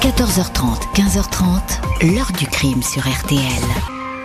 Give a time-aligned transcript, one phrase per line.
[0.00, 3.42] 14h30, 15h30, l'heure du crime sur RTL.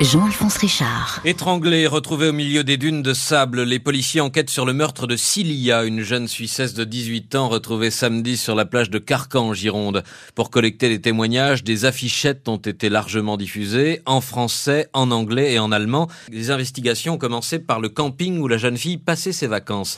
[0.01, 1.19] Jean-Alphonse Richard.
[1.25, 5.15] Étranglée, retrouvée au milieu des dunes de sable, les policiers enquêtent sur le meurtre de
[5.15, 9.53] Cilia, une jeune Suissesse de 18 ans retrouvée samedi sur la plage de Carcan en
[9.55, 10.03] Gironde.
[10.35, 15.59] Pour collecter les témoignages, des affichettes ont été largement diffusées, en français, en anglais et
[15.59, 16.07] en allemand.
[16.31, 19.97] Les investigations ont commencé par le camping où la jeune fille passait ses vacances.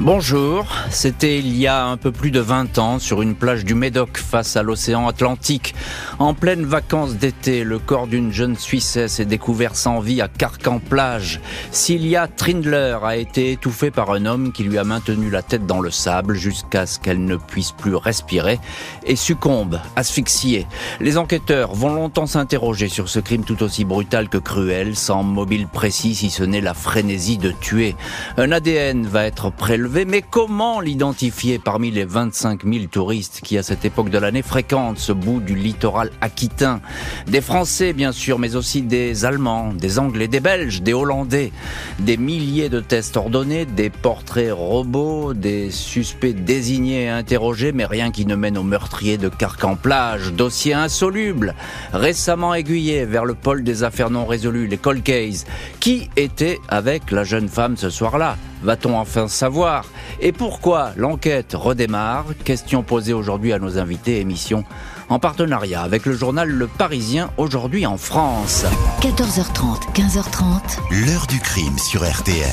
[0.00, 3.74] Bonjour, c'était il y a un peu plus de 20 ans sur une plage du
[3.74, 5.74] Médoc face à l'océan Atlantique.
[6.18, 11.40] En pleine vacances d'été, le corps d'une jeune Suissesse est découvert sans vie à Carcan-Plage.
[11.70, 15.80] Cilia Trindler a été étouffée par un homme qui lui a maintenu la tête dans
[15.80, 18.58] le sable jusqu'à ce qu'elle ne puisse plus respirer
[19.04, 20.66] et succombe, asphyxiée.
[21.00, 25.68] Les enquêteurs vont longtemps s'interroger sur ce crime tout aussi brutal que cruel, sans mobile
[25.68, 27.94] précis si ce n'est la frénésie de tuer.
[28.38, 33.62] Un ADN va être prélevé mais comment l'identifier parmi les 25 000 touristes qui, à
[33.62, 36.80] cette époque de l'année, fréquentent ce bout du littoral aquitain?
[37.26, 41.52] Des Français, bien sûr, mais aussi des Allemands, des Anglais, des Belges, des Hollandais.
[41.98, 48.10] Des milliers de tests ordonnés, des portraits robots, des suspects désignés et interrogés, mais rien
[48.10, 50.32] qui ne mène au meurtrier de Carcan-Plage.
[50.32, 51.54] Dossier insoluble,
[51.92, 55.44] récemment aiguillé vers le pôle des affaires non résolues, les cold cases.
[55.80, 58.36] Qui était avec la jeune femme ce soir-là?
[58.62, 59.86] Va-t-on enfin savoir
[60.20, 64.64] Et pourquoi l'enquête redémarre Question posée aujourd'hui à nos invités, émission
[65.08, 68.64] en partenariat avec le journal Le Parisien, aujourd'hui en France.
[69.00, 71.06] 14h30, 15h30.
[71.06, 72.48] L'heure du crime sur RTL.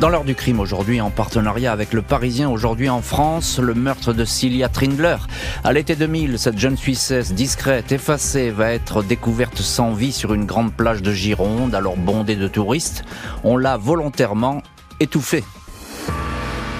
[0.00, 4.12] Dans l'heure du crime aujourd'hui, en partenariat avec Le Parisien, aujourd'hui en France, le meurtre
[4.12, 5.18] de Cilia Trindler.
[5.62, 10.46] À l'été 2000, cette jeune Suissesse discrète, effacée, va être découverte sans vie sur une
[10.46, 13.04] grande plage de Gironde, alors bondée de touristes.
[13.44, 14.62] On l'a volontairement
[15.00, 15.44] étouffée.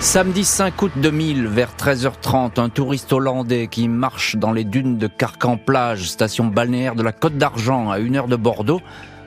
[0.01, 5.07] Samedi 5 août 2000, vers 13h30, un touriste hollandais qui marche dans les dunes de
[5.07, 8.81] Carcan-Plage, station balnéaire de la Côte d'Argent, à une heure de Bordeaux,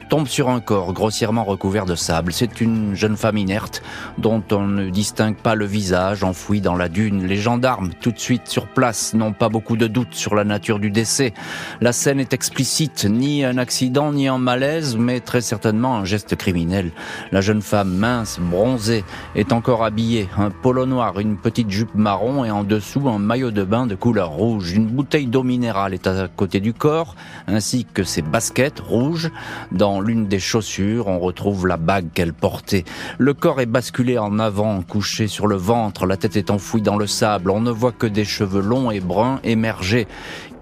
[0.09, 2.33] tombe sur un corps grossièrement recouvert de sable.
[2.33, 3.82] C'est une jeune femme inerte
[4.17, 7.26] dont on ne distingue pas le visage enfoui dans la dune.
[7.26, 10.80] Les gendarmes, tout de suite sur place, n'ont pas beaucoup de doutes sur la nature
[10.80, 11.33] du décès.
[11.82, 16.36] La scène est explicite, ni un accident ni un malaise, mais très certainement un geste
[16.36, 16.92] criminel.
[17.32, 19.04] La jeune femme mince, bronzée,
[19.36, 20.30] est encore habillée.
[20.37, 23.95] Un polo noir, une petite jupe marron et en dessous un maillot de bain de
[23.95, 24.73] couleur rouge.
[24.73, 27.16] Une bouteille d'eau minérale est à côté du corps,
[27.48, 29.32] ainsi que ses baskets rouges.
[29.72, 32.86] Dans l'une des chaussures, on retrouve la bague qu'elle portait.
[33.17, 36.98] Le corps est basculé en avant, couché sur le ventre, la tête est enfouie dans
[36.98, 37.52] le sable.
[37.52, 40.08] On ne voit que des cheveux longs et bruns émerger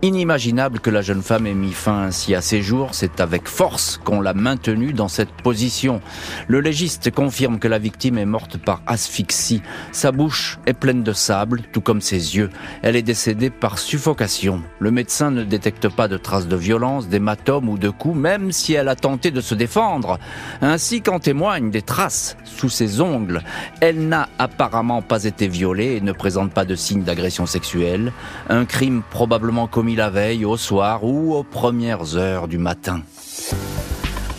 [0.04, 2.90] inimaginable que la jeune femme ait mis fin ainsi à ses jours.
[2.92, 6.02] C'est avec force qu'on l'a maintenue dans cette position.
[6.48, 9.62] Le légiste confirme que la victime est morte par asphyxie.
[9.94, 12.50] Sa bouche est pleine de sable, tout comme ses yeux.
[12.82, 14.62] Elle est décédée par suffocation.
[14.80, 18.74] Le médecin ne détecte pas de traces de violence, d'hématome ou de coups, même si
[18.74, 20.20] elle a tenté de se défendre.
[20.62, 23.42] Ainsi qu'en témoignent des traces sous ses ongles.
[23.80, 28.12] Elle n'a apparemment pas été violée et ne présente pas de signes d'agression sexuelle.
[28.50, 33.02] Un crime probablement commis la veille, au soir ou aux premières heures du matin.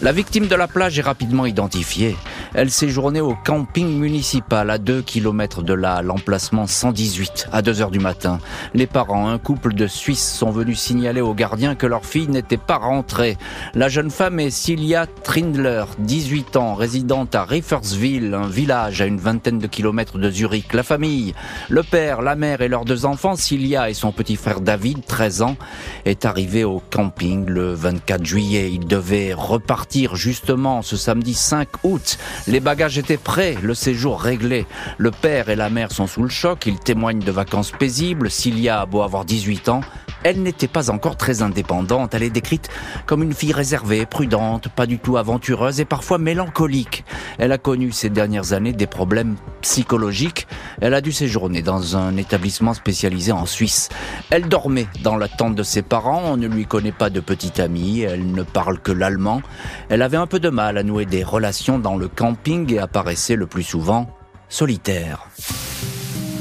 [0.05, 2.15] La victime de la plage est rapidement identifiée.
[2.53, 7.91] Elle séjournait au camping municipal à 2 km de là, l'emplacement 118, à 2 heures
[7.91, 8.39] du matin.
[8.75, 12.59] Les parents, un couple de Suisses, sont venus signaler aux gardiens que leur fille n'était
[12.59, 13.39] pas rentrée.
[13.75, 19.19] La jeune femme est Cilia Trindler, 18 ans, résidente à Riffersville, un village à une
[19.19, 20.75] vingtaine de kilomètres de Zurich.
[20.75, 21.35] La famille,
[21.71, 25.41] le père, la mère et leurs deux enfants, Cilia et son petit frère David, 13
[25.41, 25.57] ans,
[26.05, 28.71] est arrivé au camping le 24 juillet.
[28.71, 32.19] Ils devaient repartir justement ce samedi 5 août.
[32.47, 34.67] Les bagages étaient prêts, le séjour réglé.
[34.99, 38.31] Le père et la mère sont sous le choc, ils témoignent de vacances paisibles.
[38.31, 39.83] Cilia a beau avoir 18 ans,
[40.25, 42.15] elle n'était pas encore très indépendante.
[42.15, 42.71] Elle est décrite
[43.05, 47.05] comme une fille réservée, prudente, pas du tout aventureuse et parfois mélancolique.
[47.39, 50.49] Elle a connu ces dernières années des problèmes psychologiques.
[50.81, 53.91] Elle a dû séjourner dans un établissement spécialisé en Suisse.
[54.31, 56.23] Elle dormait dans la tente de ses parents.
[56.25, 58.01] On ne lui connaît pas de petite amie.
[58.01, 59.43] Elle ne parle que l'allemand.
[59.89, 63.37] Elle avait un peu de mal à nouer des relations dans le camp et apparaissait
[63.37, 64.09] le plus souvent
[64.49, 65.27] solitaire.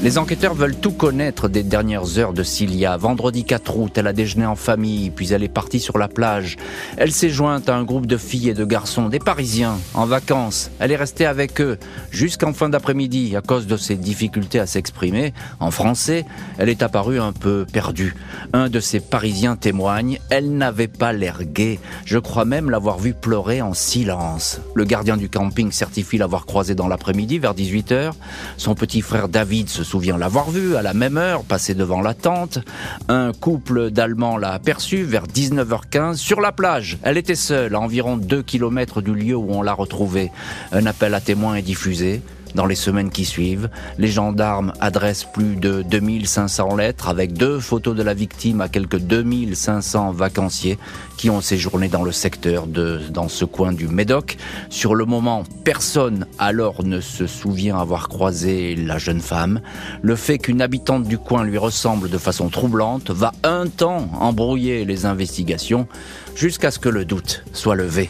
[0.04, 2.98] Les enquêteurs veulent tout connaître des dernières heures de Cilia.
[2.98, 6.58] Vendredi 4 août, elle a déjeuné en famille, puis elle est partie sur la plage.
[6.98, 10.70] Elle s'est jointe à un groupe de filles et de garçons, des Parisiens, en vacances.
[10.78, 11.78] Elle est restée avec eux
[12.10, 15.32] jusqu'en fin d'après-midi à cause de ses difficultés à s'exprimer.
[15.58, 16.26] En français,
[16.58, 18.14] elle est apparue un peu perdue.
[18.52, 21.80] Un de ces Parisiens témoigne, elle n'avait pas l'air gaie.
[22.04, 24.60] Je crois même l'avoir vue pleurer en silence.
[24.74, 28.12] Le gardien du camping certifie l'avoir croisée dans l'après-midi vers 18h.
[28.58, 32.14] Son petit frère David se souvient l'avoir vu à la même heure, passer devant la
[32.14, 32.58] tente.
[33.06, 36.98] Un couple d'Allemands l'a aperçu vers 19h15 sur la plage.
[37.04, 40.32] Elle était seule, à environ 2 km du lieu où on l'a retrouvée.
[40.72, 42.22] Un appel à témoins est diffusé.
[42.54, 43.68] Dans les semaines qui suivent,
[43.98, 48.98] les gendarmes adressent plus de 2500 lettres avec deux photos de la victime à quelques
[48.98, 50.78] 2500 vacanciers
[51.16, 54.36] qui ont séjourné dans le secteur de, dans ce coin du Médoc.
[54.70, 59.60] Sur le moment, personne alors ne se souvient avoir croisé la jeune femme.
[60.02, 64.84] Le fait qu'une habitante du coin lui ressemble de façon troublante va un temps embrouiller
[64.84, 65.88] les investigations
[66.36, 68.08] jusqu'à ce que le doute soit levé.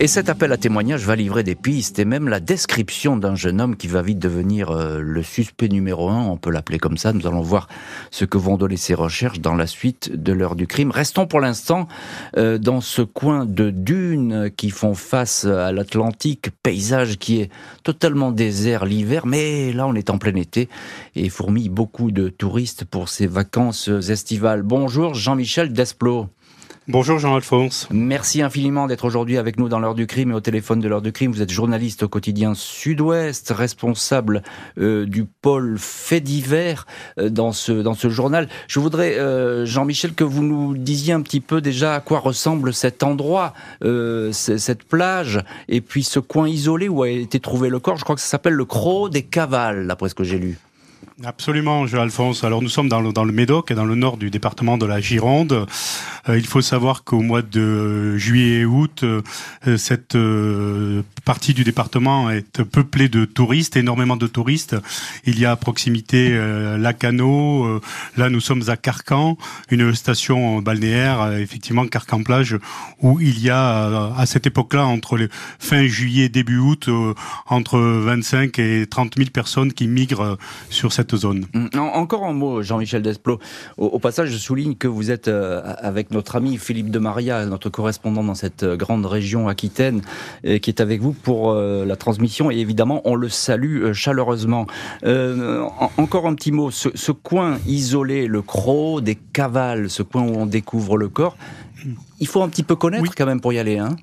[0.00, 3.60] Et cet appel à témoignage va livrer des pistes et même la description d'un jeune
[3.60, 7.12] homme qui va vite devenir euh, le suspect numéro un, on peut l'appeler comme ça.
[7.12, 7.68] Nous allons voir
[8.10, 10.90] ce que vont donner ces recherches dans la suite de l'heure du crime.
[10.90, 11.86] Restons pour l'instant
[12.36, 17.50] euh, dans ce coin de dunes qui font face à l'Atlantique, paysage qui est
[17.84, 20.68] totalement désert l'hiver, mais là on est en plein été
[21.14, 24.62] et fourmille beaucoup de touristes pour ces vacances estivales.
[24.62, 26.28] Bonjour Jean-Michel Desplot.
[26.86, 27.88] Bonjour Jean-Alphonse.
[27.90, 31.00] Merci infiniment d'être aujourd'hui avec nous dans l'heure du crime et au téléphone de l'heure
[31.00, 31.32] du crime.
[31.32, 34.42] Vous êtes journaliste au quotidien Sud-Ouest, responsable
[34.76, 36.86] euh, du pôle fait divers
[37.18, 38.50] euh, dans ce dans ce journal.
[38.68, 42.74] Je voudrais euh, Jean-Michel que vous nous disiez un petit peu déjà à quoi ressemble
[42.74, 43.54] cet endroit,
[44.32, 45.40] cette plage
[45.70, 47.96] et puis ce coin isolé où a été trouvé le corps.
[47.96, 50.58] Je crois que ça s'appelle le Croc des Cavales, d'après ce que j'ai lu.
[51.24, 52.44] Absolument, Jean-Alphonse.
[52.44, 55.00] Alors nous sommes dans le, dans le Médoc, dans le nord du département de la
[55.00, 55.66] Gironde.
[56.28, 59.22] Euh, il faut savoir qu'au mois de juillet et août, euh,
[59.76, 64.76] cette euh, partie du département est peuplée de touristes, énormément de touristes.
[65.24, 66.38] Il y a à proximité
[66.78, 67.80] Lacano,
[68.16, 69.36] là nous sommes à Carcan,
[69.70, 72.58] une station balnéaire, effectivement Carcan-Plage,
[73.00, 75.28] où il y a à cette époque-là, entre
[75.58, 76.88] fin juillet début août,
[77.46, 80.38] entre 25 et 30 000 personnes qui migrent
[80.70, 81.46] sur cette zone.
[81.52, 81.78] Mm.
[81.78, 83.38] Encore un mot, Jean-Michel Desplos.
[83.76, 87.68] Au, passage, je souligne que vous êtes euh, avec notre ami Philippe de Maria, notre
[87.68, 90.02] correspondant dans cette euh, grande région aquitaine,
[90.42, 92.50] qui est avec vous pour euh, la transmission.
[92.50, 94.66] Et évidemment, on le salue chaleureusement.
[95.96, 96.70] encore un petit mot.
[96.70, 101.36] Ce, coin isolé, le Croc des Cavales, ce coin où on découvre le corps,
[102.20, 103.96] il faut un petit peu connaître quand même pour y aller, hein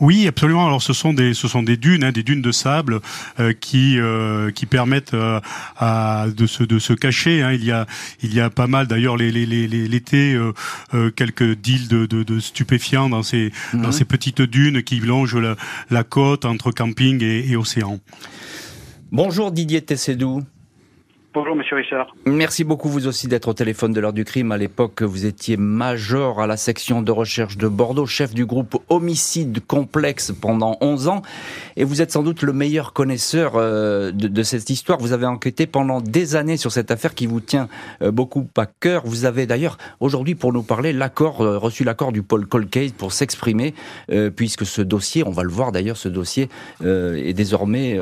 [0.00, 0.66] oui, absolument.
[0.66, 3.00] Alors ce sont des ce sont des dunes, hein, des dunes de sable
[3.40, 5.40] euh, qui euh, qui permettent euh,
[5.76, 7.42] à, de se de se cacher.
[7.42, 7.52] Hein.
[7.52, 7.86] Il y a
[8.22, 10.38] il y a pas mal d'ailleurs l'été les, les, l'été
[11.16, 13.92] quelques deals de, de, de, stupéfiants dans ces dans mhm.
[13.92, 15.56] ces petites dunes qui longent la,
[15.90, 17.98] la côte entre camping et, et océan.
[19.10, 20.42] Bonjour Didier Tessedou.
[21.36, 22.14] Bonjour Monsieur Richard.
[22.24, 24.52] Merci beaucoup vous aussi d'être au téléphone de l'heure du crime.
[24.52, 28.82] À l'époque, vous étiez major à la section de recherche de Bordeaux, chef du groupe
[28.88, 31.20] homicide complexe pendant 11 ans.
[31.76, 34.98] Et vous êtes sans doute le meilleur connaisseur euh, de, cette histoire.
[34.98, 37.68] Vous avez enquêté pendant des années sur cette affaire qui vous tient
[38.00, 39.02] euh, beaucoup à cœur.
[39.04, 43.12] Vous avez d'ailleurs aujourd'hui pour nous parler l'accord, euh, reçu l'accord du Paul Colcase pour
[43.12, 43.74] s'exprimer,
[44.36, 46.48] puisque ce dossier, on va le voir d'ailleurs, ce dossier
[46.82, 47.98] est désormais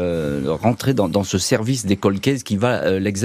[0.47, 3.24] rentré dans, ce service des Colcase qui va l'examiner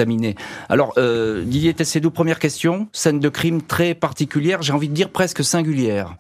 [0.70, 2.88] alors, euh, Didier Tessédou, première question.
[2.94, 6.16] Scène de crime très particulière, j'ai envie de dire presque singulière.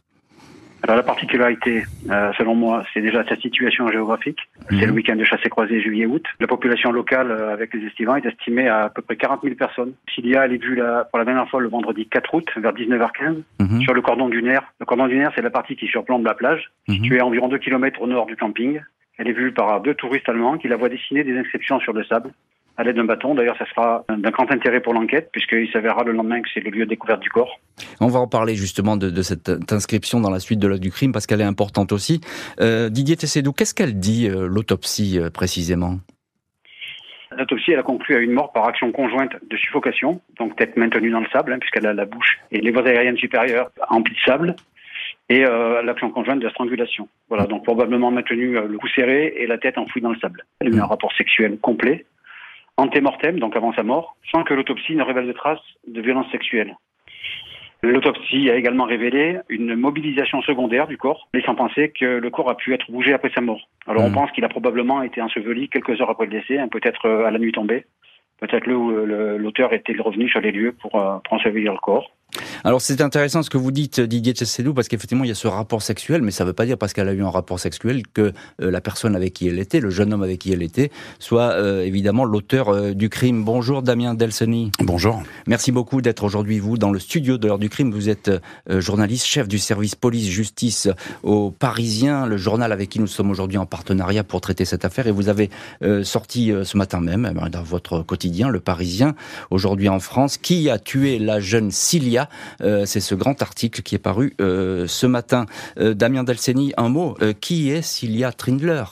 [0.83, 4.39] Alors la particularité, euh, selon moi, c'est déjà sa situation géographique.
[4.69, 4.95] C'est le mhm.
[4.95, 6.23] week-end de chassé-croisé juillet-août.
[6.39, 9.55] La population locale euh, avec les estivants est estimée à à peu près 40 000
[9.55, 9.91] personnes.
[10.13, 10.79] Cilia, elle est vue
[11.09, 13.81] pour la dernière fois le vendredi 4 août vers 19h15 mhm.
[13.81, 14.73] sur le cordon dunaire.
[14.79, 16.95] Le cordon dunaire, c'est la partie qui surplombe la plage, mhm.
[16.95, 18.79] située à environ 2 km au nord du camping.
[19.17, 22.05] Elle est vue par deux touristes allemands qui la voient dessiner des inscriptions sur le
[22.05, 22.31] sable
[22.79, 23.35] à l'aide d'un bâton.
[23.35, 26.71] D'ailleurs, ça sera d'un grand intérêt pour l'enquête, puisqu'il s'avérera le lendemain que c'est le
[26.71, 27.59] lieu de découverte du corps.
[27.99, 31.27] On va en parler justement de, cette inscription dans la suite de du crime, parce
[31.27, 32.21] qu'elle est importante aussi.
[32.61, 35.95] Euh, Didier Tessédou, qu'est-ce qu'elle dit, euh, l'autopsie, euh, précisément?
[37.37, 41.11] L'autopsie, elle a conclu à une mort par action conjointe de suffocation, donc tête maintenue
[41.11, 44.19] dans le sable, hein, puisqu'elle a la bouche et les voies aériennes supérieures emplies de
[44.21, 44.55] sable,
[45.27, 47.07] et l'action conjointe de strangulation.
[47.29, 50.43] Voilà, donc probablement maintenu le cou serré et la tête enfouie dans le sable.
[50.59, 52.05] Elle a eu un rapport sexuel complet,
[52.79, 56.75] antémortem, donc avant sa mort, sans que l'autopsie ne révèle de traces de violence sexuelle.
[57.81, 62.57] L'autopsie a également révélé une mobilisation secondaire du corps, laissant penser que le corps a
[62.57, 63.69] pu être bougé après sa mort.
[63.87, 64.13] Alors on hmm.
[64.13, 67.31] pense qu'il a probablement été enseveli quelques heures après le décès, hein, peut-être euh, à
[67.31, 67.85] la nuit tombée,
[68.39, 72.11] peut-être l'auteur était revenu sur les lieux pour, euh, pour ensevelir le corps.
[72.63, 75.47] Alors c'est intéressant ce que vous dites Didier Tchessedou parce qu'effectivement il y a ce
[75.47, 78.03] rapport sexuel mais ça ne veut pas dire parce qu'elle a eu un rapport sexuel
[78.13, 80.91] que euh, la personne avec qui elle était, le jeune homme avec qui elle était,
[81.19, 83.43] soit euh, évidemment l'auteur euh, du crime.
[83.43, 84.71] Bonjour Damien Delseny.
[84.79, 85.23] Bonjour.
[85.47, 87.91] Merci beaucoup d'être aujourd'hui vous dans le studio de l'heure du crime.
[87.91, 88.31] Vous êtes
[88.67, 90.89] journaliste, chef du service police-justice
[91.23, 95.07] au Parisien, le journal avec qui nous sommes aujourd'hui en partenariat pour traiter cette affaire
[95.07, 95.49] et vous avez
[96.03, 99.15] sorti ce matin même dans votre quotidien, le Parisien,
[99.49, 102.18] aujourd'hui en France, qui a tué la jeune Cilia.
[102.61, 105.45] Euh, c'est ce grand article qui est paru euh, ce matin.
[105.79, 107.17] Euh, Damien Delceni, un mot.
[107.41, 108.83] qui est Cilia Trindler?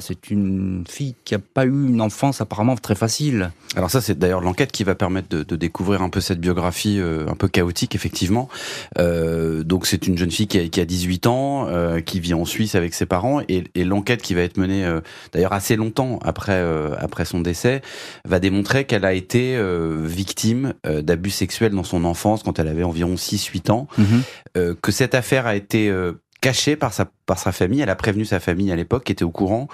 [0.00, 3.50] C'est une fille qui n'a pas eu une enfance apparemment très facile.
[3.76, 7.34] Alors ça, c'est d'ailleurs l'enquête qui va permettre de, découvrir un peu cette biographie un
[7.34, 8.48] peu chaotique, effectivement.
[8.96, 11.68] donc c'est une jeune fille qui a, qui a 18 ans,
[12.04, 14.88] qui vit en Suisse avec ses parents, et, et l'enquête qui va être menée
[15.32, 16.60] d'ailleurs assez longtemps après
[16.98, 17.82] après son décès
[18.24, 19.58] va démontrer qu'elle a été
[20.02, 24.22] victime d'abus sexuels dans son enfance quand elle avait environ 6-8 ans, mhm.
[24.56, 27.80] euh, que cette affaire a été euh, cachée par sa par sa famille.
[27.80, 29.68] Elle a prévenu sa famille à l'époque, qui était au courant,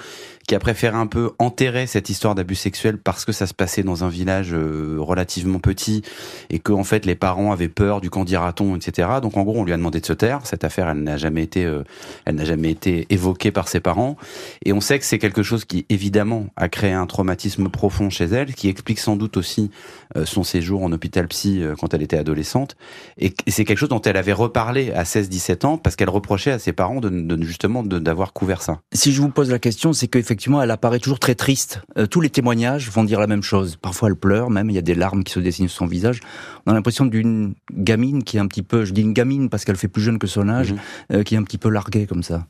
[0.47, 3.83] qui a préféré un peu enterrer cette histoire d'abus sexuel parce que ça se passait
[3.83, 6.03] dans un village euh, relativement petit
[6.51, 9.09] et que en fait les parents avaient peur du candidaton, etc.
[9.21, 10.41] Donc en gros, on lui a demandé de se taire.
[10.45, 11.83] Cette affaire, elle n'a jamais été, euh,
[12.25, 14.17] elle n'a jamais été évoquée par ses parents.
[14.65, 18.27] Et on sait que c'est quelque chose qui évidemment a créé un traumatisme profond chez
[18.27, 19.71] elle, qui explique sans doute aussi
[20.17, 22.77] euh, son séjour en hôpital psy quand elle était adolescente.
[23.19, 26.59] Et c'est quelque chose dont elle avait reparlé à 16-17 ans parce qu'elle reprochait à
[26.59, 28.81] ses parents de, de justement d'avoir couvert ça.
[28.93, 31.81] Si je vous pose la question, c'est qu'effectivement, elle apparaît toujours très triste.
[31.97, 33.77] Euh, tous les témoignages vont dire la même chose.
[33.77, 36.21] Parfois, elle pleure, même, il y a des larmes qui se dessinent sur son visage.
[36.67, 39.65] On a l'impression d'une gamine qui est un petit peu, je dis une gamine parce
[39.65, 40.79] qu'elle fait plus jeune que son âge, mhm.
[41.13, 42.47] euh, qui est un petit peu larguée comme ça.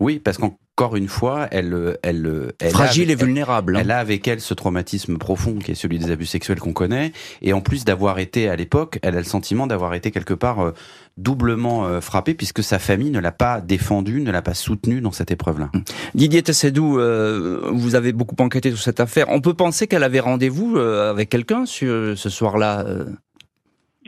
[0.00, 3.76] Oui, parce qu'encore une fois, elle, elle, elle fragile et vulnérable.
[3.76, 3.80] Hein.
[3.80, 7.12] Elle, a avec elle ce traumatisme profond qui est celui des abus sexuels qu'on connaît,
[7.42, 10.60] et en plus d'avoir été à l'époque, elle a le sentiment d'avoir été quelque part
[10.60, 10.72] euh,
[11.16, 15.12] doublement euh, frappée puisque sa famille ne l'a pas défendue, ne l'a pas soutenue dans
[15.12, 15.70] cette épreuve-là.
[15.74, 15.84] Hum.
[16.14, 19.26] Didier Tessedou, euh, vous avez beaucoup enquêté sur cette affaire.
[19.28, 22.84] On peut penser qu'elle avait rendez-vous avec quelqu'un ce soir-là.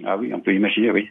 [0.05, 1.11] Ah oui, on peut imaginer, oui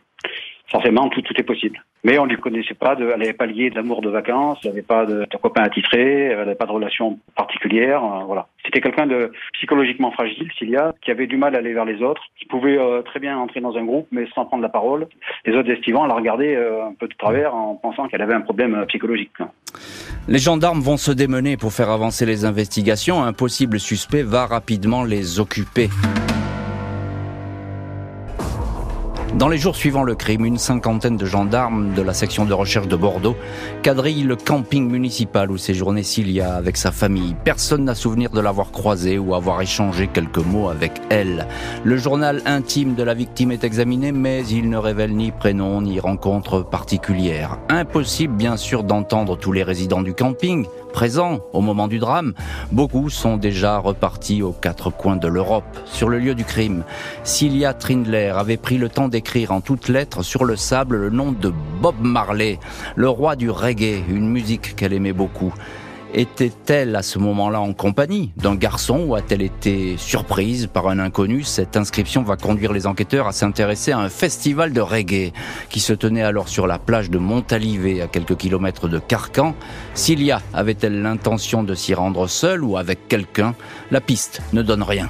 [0.72, 1.84] forcément, tout, tout est possible.
[2.04, 4.72] Mais on ne lui connaissait pas, de, elle n'avait pas lié d'amour de vacances, elle
[4.72, 8.48] n'avait pas de, de copain attitré, elle n'avait pas de relation particulière, euh, voilà.
[8.64, 12.22] C'était quelqu'un de psychologiquement fragile, Cilia, qui avait du mal à aller vers les autres,
[12.38, 15.08] qui pouvait euh, très bien entrer dans un groupe, mais sans prendre la parole.
[15.46, 18.42] Les autres estivants la regardaient euh, un peu de travers en pensant qu'elle avait un
[18.42, 19.32] problème psychologique.
[20.28, 23.24] Les gendarmes vont se démener pour faire avancer les investigations.
[23.24, 25.90] Un possible suspect va rapidement les occuper.
[29.36, 32.88] Dans les jours suivant le crime, une cinquantaine de gendarmes de la section de recherche
[32.88, 33.36] de Bordeaux
[33.84, 37.36] quadrillent le camping municipal où séjournait Cilia avec sa famille.
[37.44, 41.48] Personne n'a souvenir de l'avoir croisée ou avoir échangé quelques mots avec elle.
[41.84, 46.00] Le journal intime de la victime est examiné, mais il ne révèle ni prénom ni
[46.00, 47.58] rencontre particulière.
[47.68, 52.34] Impossible bien sûr d'entendre tous les résidents du camping, présents au moment du drame,
[52.72, 55.66] beaucoup sont déjà repartis aux quatre coins de l'Europe.
[55.84, 56.86] Sur le lieu du crime,
[57.26, 61.34] Cilia Trindler avait pris le temps d'écrire en toutes lettres sur le sable le nom
[61.34, 62.60] de Bob Marley,
[62.96, 65.54] le roi du reggae, une musique qu'elle aimait beaucoup.
[66.18, 71.44] Était-elle à ce moment-là en compagnie d'un garçon ou a-t-elle été surprise par un inconnu?
[71.44, 75.34] Cette inscription va conduire les enquêteurs à s'intéresser à un festival de reggae
[75.70, 79.56] qui se tenait alors sur la plage de Montalivet à quelques kilomètres de Carcan.
[79.94, 83.54] Cilia avait-elle l'intention de s'y rendre seule ou avec quelqu'un?
[83.92, 85.10] La piste ne donne rien.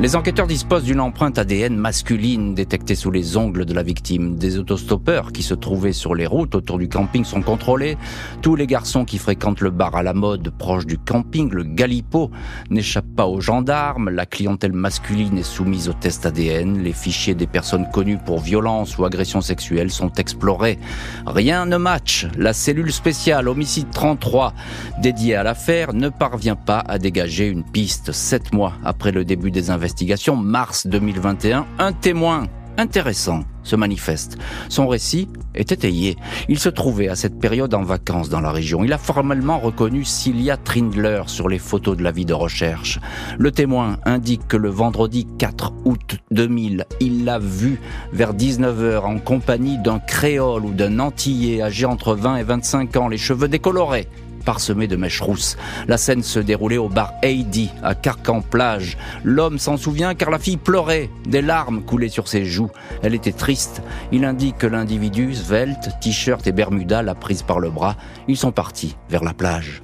[0.00, 4.36] Les enquêteurs disposent d'une empreinte ADN masculine détectée sous les ongles de la victime.
[4.36, 7.98] Des autostoppeurs qui se trouvaient sur les routes autour du camping sont contrôlés.
[8.40, 12.30] Tous les garçons qui fréquentent le bar à la mode proche du camping, le Galipo,
[12.70, 14.08] n'échappent pas aux gendarmes.
[14.08, 16.78] La clientèle masculine est soumise au test ADN.
[16.82, 20.78] Les fichiers des personnes connues pour violence ou agression sexuelle sont explorés.
[21.26, 22.26] Rien ne match.
[22.38, 24.54] La cellule spéciale homicide 33
[25.02, 28.12] dédiée à l'affaire ne parvient pas à dégager une piste.
[28.12, 32.46] Sept mois après le début des investigations, investigation, mars 2021, un témoin
[32.78, 34.38] intéressant se manifeste.
[34.68, 36.16] Son récit est étayé.
[36.48, 38.84] Il se trouvait à cette période en vacances dans la région.
[38.84, 43.00] Il a formellement reconnu Cilia Trindler sur les photos de la vie de recherche.
[43.36, 47.80] Le témoin indique que le vendredi 4 août 2000, il l'a vue
[48.12, 53.08] vers 19h en compagnie d'un créole ou d'un antillais âgé entre 20 et 25 ans,
[53.08, 54.06] les cheveux décolorés
[54.44, 55.56] parsemé de mèches rousses.
[55.88, 58.96] La scène se déroulait au bar Heidi, à Carcan-Plage.
[59.24, 61.10] L'homme s'en souvient car la fille pleurait.
[61.26, 62.70] Des larmes coulaient sur ses joues.
[63.02, 63.82] Elle était triste.
[64.12, 67.96] Il indique que l'individu, svelte, t-shirt et bermuda, l'a prise par le bras.
[68.28, 69.82] Ils sont partis vers la plage.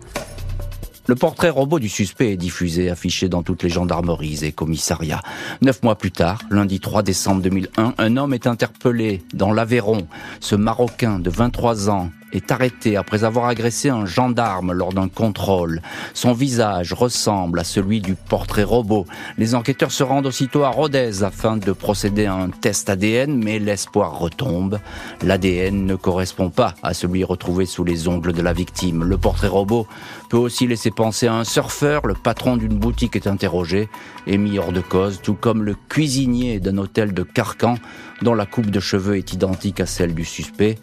[1.09, 5.23] Le portrait robot du suspect est diffusé, affiché dans toutes les gendarmeries et commissariats.
[5.63, 10.09] Neuf mois plus tard, lundi 3 décembre 2001, un homme est interpellé dans l'Aveyron.
[10.41, 15.81] Ce Marocain de 23 ans est arrêté après avoir agressé un gendarme lors d'un contrôle.
[16.15, 19.07] Son visage ressemble à celui du portrait robot.
[19.39, 23.59] Les enquêteurs se rendent aussitôt à Rodez afin de procéder à un test ADN, mais
[23.59, 24.81] l'espoir retombe.
[25.23, 29.05] L'ADN ne correspond pas à celui retrouvé sous les ongles de la victime.
[29.05, 29.87] Le portrait robot
[30.29, 32.07] peut aussi laisser penser à un surfeur.
[32.07, 33.89] Le patron d'une boutique est interrogé
[34.27, 37.77] et mis hors de cause, tout comme le cuisinier d'un hôtel de Carcan
[38.23, 40.77] dont la coupe de cheveux est identique à celle du suspect.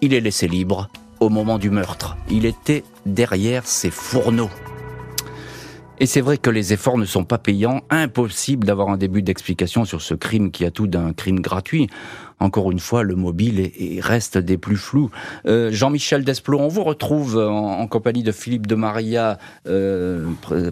[0.00, 0.88] Il est laissé libre
[1.18, 2.16] au moment du meurtre.
[2.30, 4.50] Il était derrière ses fourneaux.
[5.98, 7.82] Et c'est vrai que les efforts ne sont pas payants.
[7.90, 11.88] Impossible d'avoir un début d'explication sur ce crime qui a tout d'un crime gratuit.
[12.38, 15.10] Encore une fois, le mobile est, reste des plus flous.
[15.46, 20.24] Euh, Jean-Michel Desplot, on vous retrouve en, compagnie de Philippe de Maria euh,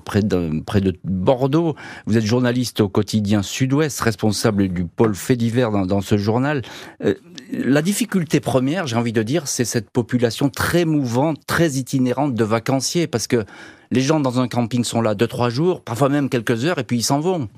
[0.04, 1.74] près, de, près, de, Bordeaux.
[2.06, 6.62] Vous êtes journaliste au quotidien Sud-Ouest, responsable du pôle fait divers dans, dans ce journal.
[7.04, 7.14] Euh,
[7.52, 12.44] la difficulté première, j'ai envie de dire, c'est cette population très mouvante, très itinérante de
[12.44, 13.44] vacanciers, parce que
[13.90, 16.84] les gens dans un camping sont là deux, trois jours, parfois même quelques heures, et
[16.84, 17.48] puis ils s'en vont.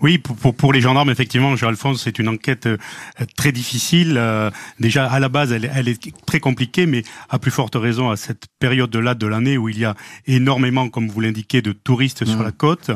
[0.00, 2.76] Oui, pour, pour, les gendarmes, effectivement, Jean-Alphonse, c'est une enquête euh,
[3.36, 4.14] très difficile.
[4.16, 8.10] Euh, déjà, à la base, elle, elle, est très compliquée, mais à plus forte raison
[8.10, 9.94] à cette période-là de l'année où il y a
[10.26, 12.44] énormément, comme vous l'indiquez, de touristes sur mmh.
[12.44, 12.90] la côte.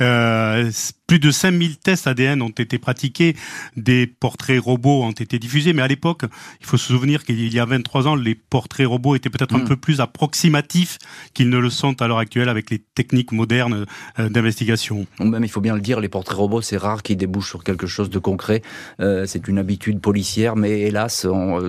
[0.00, 0.70] Euh,
[1.06, 3.36] plus de 5000 tests ADN ont été pratiqués,
[3.76, 6.22] des portraits robots ont été diffusés, mais à l'époque,
[6.60, 9.58] il faut se souvenir qu'il y a 23 ans, les portraits robots étaient peut-être un
[9.58, 9.68] hmm.
[9.68, 10.98] peu plus approximatifs
[11.34, 13.84] qu'ils ne le sont à l'heure actuelle avec les techniques modernes
[14.18, 15.06] euh, d'investigation.
[15.20, 17.86] Même il faut bien le dire, les portraits robots, c'est rare qu'ils débouchent sur quelque
[17.86, 18.62] chose de concret.
[19.00, 21.26] Euh, c'est une habitude policière, mais hélas,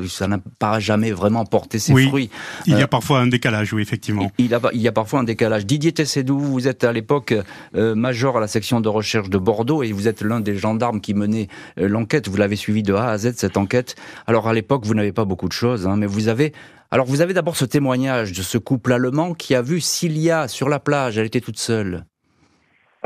[0.07, 2.29] ça n'a pas jamais vraiment porté ses fruits.
[2.67, 4.31] Il y a euh, parfois un décalage, oui, effectivement.
[4.37, 5.65] Il, a, il y a parfois un décalage.
[5.65, 7.33] Didier Tessédou, vous êtes à l'époque
[7.73, 11.13] major à la section de recherche de Bordeaux et vous êtes l'un des gendarmes qui
[11.13, 11.47] menait
[11.79, 12.27] euh, l'enquête.
[12.27, 13.95] Vous l'avez suivi de A à Z cette enquête.
[14.27, 16.53] Alors à l'époque, vous n'avez pas beaucoup de choses, hein, mais vous avez
[16.91, 20.69] alors vous avez d'abord ce témoignage de ce couple allemand qui a vu Cilia sur
[20.69, 21.17] la plage.
[21.17, 22.03] Elle était toute seule.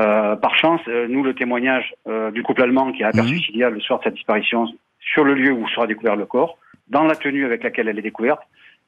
[0.00, 1.94] Euh, par chance, euh, nous, le témoignage
[2.32, 3.40] du couple allemand qui a aperçu mmh.
[3.40, 4.66] Cilia le soir de sa disparition
[5.00, 6.58] sur le lieu où sera découvert le corps,
[6.88, 8.42] dans la tenue avec laquelle elle est découverte,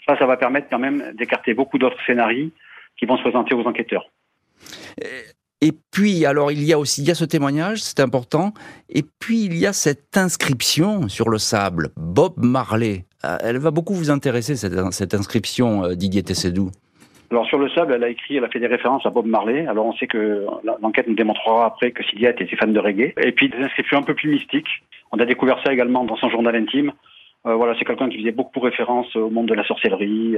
[0.06, 2.50] ça, ça va permettre quand même d'écarter beaucoup d'autres scénarios
[2.98, 4.08] qui vont se présenter aux enquêteurs.
[5.64, 8.52] Et puis, alors, il y a aussi, il y a ce témoignage, c'est important.
[8.90, 13.04] Et puis, il y a cette inscription sur le sable, Bob Marley.
[13.24, 16.72] Euh, elle va beaucoup vous intéresser, cette, inscription, euh, Didier Tessedou.
[17.30, 19.64] Alors, sur le sable, elle a écrit, elle a fait des références à Bob Marley.
[19.68, 20.44] Alors, on sait que
[20.82, 23.14] l'enquête nous démontrera après que Sylvia était fan de reggae.
[23.22, 24.82] Et puis, des inscriptions un peu plus mystiques.
[25.12, 26.90] On a découvert ça également dans son journal intime.
[27.46, 30.36] Euh, voilà, c'est quelqu'un qui faisait beaucoup référence au monde de la sorcellerie,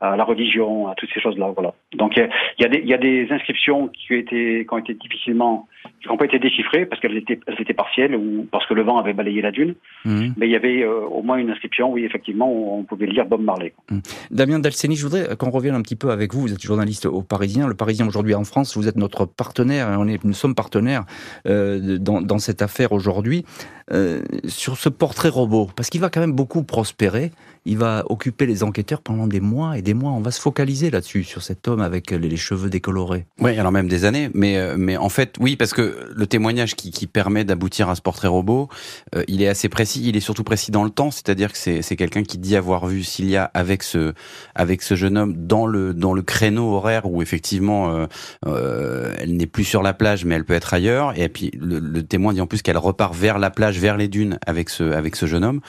[0.00, 1.52] à la religion, à toutes ces choses-là.
[1.54, 1.74] Voilà.
[1.96, 5.68] Donc il y, a des inscriptions qui ont été, qui ont été difficilement,
[6.00, 8.82] qui n'ont pas été déchiffrées parce qu'elles étaient, elles étaient partielles ou parce que le
[8.82, 9.74] vent avait balayé la dune.
[10.06, 10.34] Mhm.
[10.38, 13.26] Mais il y avait euh, au moins une inscription, oui, effectivement, où on pouvait lire
[13.26, 13.74] Bob Marley.
[13.90, 14.00] Mhm.
[14.30, 16.40] Damien Dalceni, je voudrais qu'on revienne un petit peu avec vous.
[16.40, 17.68] Vous êtes journaliste au Parisien.
[17.68, 19.88] Le Parisien aujourd'hui en France, vous êtes notre partenaire.
[19.98, 21.04] On est, nous sommes partenaires
[21.46, 23.44] euh, dans, dans, cette affaire aujourd'hui.
[23.92, 27.32] Euh, sur ce portrait robot, parce qu'il va quand même beaucoup prospérer
[27.66, 31.24] il va occuper les enquêteurs pendant des mois et des On va se focaliser là-dessus,
[31.24, 33.26] sur cet homme avec les cheveux décolorés.
[33.40, 34.30] Oui, alors même des années.
[34.34, 37.94] Mais, euh, mais en fait, oui, parce que le témoignage qui, qui permet d'aboutir à
[37.94, 38.68] ce portrait robot,
[39.14, 40.02] euh, il est assez précis.
[40.04, 43.02] Il est surtout précis dans le temps, c'est-à-dire que c'est quelqu'un qui dit avoir vu
[43.02, 44.12] Cilia avec ce,
[44.54, 48.06] avec ce jeune homme dans le, dans le créneau horaire où effectivement
[48.46, 51.18] euh, elle n'est plus sur la plage, mais elle peut être ailleurs.
[51.18, 54.08] Et puis le, le témoin dit en plus qu'elle repart vers la plage, vers les
[54.08, 55.60] dunes avec ce, avec ce jeune homme.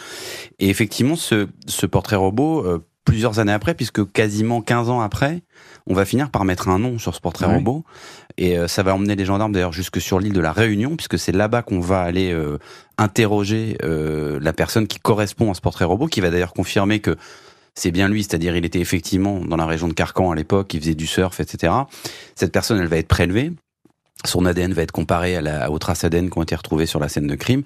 [0.60, 5.42] Et effectivement, ce, ce portrait robot, plusieurs années après, puisque quasiment 15 ans après,
[5.88, 7.84] on va finir par mettre un nom sur ce portrait robot.
[8.38, 11.18] Et euh, ça va emmener les gendarmes d'ailleurs jusque sur l'île de la Réunion, puisque
[11.18, 12.58] c'est là-bas qu'on va aller euh,
[12.98, 17.16] interroger la personne qui correspond à ce portrait robot, qui va d'ailleurs confirmer que
[17.74, 20.82] c'est bien lui, c'est-à-dire il était effectivement dans la région de Carcan à l'époque, il
[20.82, 21.74] faisait du surf, etc.
[22.36, 23.54] Cette personne, elle va être prélevée.
[24.26, 27.00] Son ADN va être comparé à la, aux traces ADN qui ont été retrouvées sur
[27.00, 27.64] la scène de crime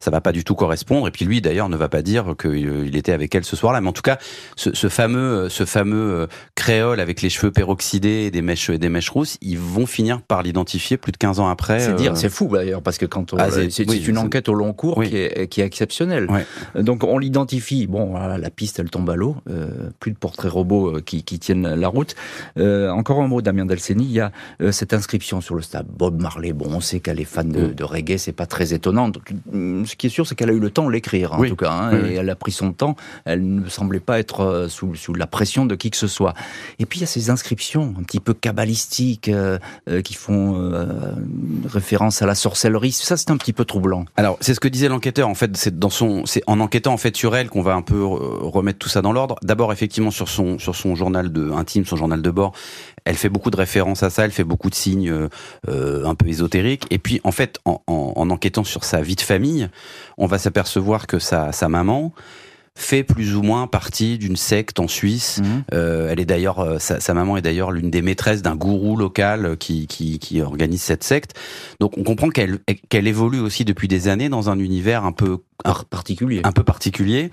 [0.00, 1.08] ça va pas du tout correspondre.
[1.08, 3.80] Et puis lui, d'ailleurs, ne va pas dire qu'il était avec elle ce soir-là.
[3.80, 4.18] Mais en tout cas,
[4.56, 8.88] ce, ce fameux, ce fameux euh, créole avec les cheveux peroxydés et des mèches, des
[8.88, 11.80] mèches rousses, ils vont finir par l'identifier plus de 15 ans après.
[11.80, 14.54] C'est dire, euh, c'est fou d'ailleurs, parce que quand on, ah, c'est une enquête au
[14.54, 16.28] long cours qui, est, qui est exceptionnelle.
[16.76, 17.86] Donc on l'identifie.
[17.86, 19.36] Bon, la piste, elle tombe à l'eau.
[19.50, 22.14] Euh, plus de portraits robots qui, qui tiennent la route.
[22.56, 24.04] encore un mot, Damien Delceni.
[24.04, 24.30] Il y a
[24.70, 25.86] cette inscription sur le stade.
[25.98, 27.74] Bob Marley, bon, on sait qu'elle est fan de, mm.
[27.74, 29.10] de reggae, c'est pas très étonnant.
[29.52, 31.72] Ce qui est sûr, c'est qu'elle a eu le temps de l'écrire, en tout cas,
[31.72, 32.94] hein, et elle a pris son temps.
[33.24, 36.34] Elle ne semblait pas être euh, sous, sous, la pression de qui que ce soit.
[36.78, 39.58] Et puis il y a ces inscriptions un petit peu cabalistiques euh,
[39.88, 40.38] euh, qui font
[41.66, 42.92] référence à la sorcellerie.
[42.92, 44.04] Ça, c'est un petit peu troublant.
[44.16, 45.28] Alors, c'est ce que disait l'enquêteur.
[45.28, 47.82] En fait, c'est dans son, c'est en enquêtant en fait sur elle qu'on va un
[47.82, 49.36] peu remettre tout ça dans l'ordre.
[49.42, 52.52] D'abord, effectivement, sur son sur son journal de intime, son journal de bord,
[53.04, 55.28] elle fait beaucoup de références à ça, elle fait beaucoup de signes euh,
[55.88, 56.86] euh, un peu ésotériques.
[56.90, 57.80] Et puis, en fait, en,
[58.16, 59.68] enquêtant sur sa vie de famille,
[60.16, 62.12] on va s'apercevoir que sa, sa maman
[62.74, 65.40] fait plus ou moins partie d'une secte en Suisse.
[65.42, 65.64] Mhm.
[65.74, 69.88] Euh, elle est d'ailleurs, sa, maman est d'ailleurs l'une des maîtresses d'un gourou local qui,
[69.88, 71.34] qui, qui, organise cette secte.
[71.80, 75.38] Donc on comprend qu'elle qu'elle évolue aussi depuis des années dans un univers un peu
[75.90, 77.30] particulier, un peu particulier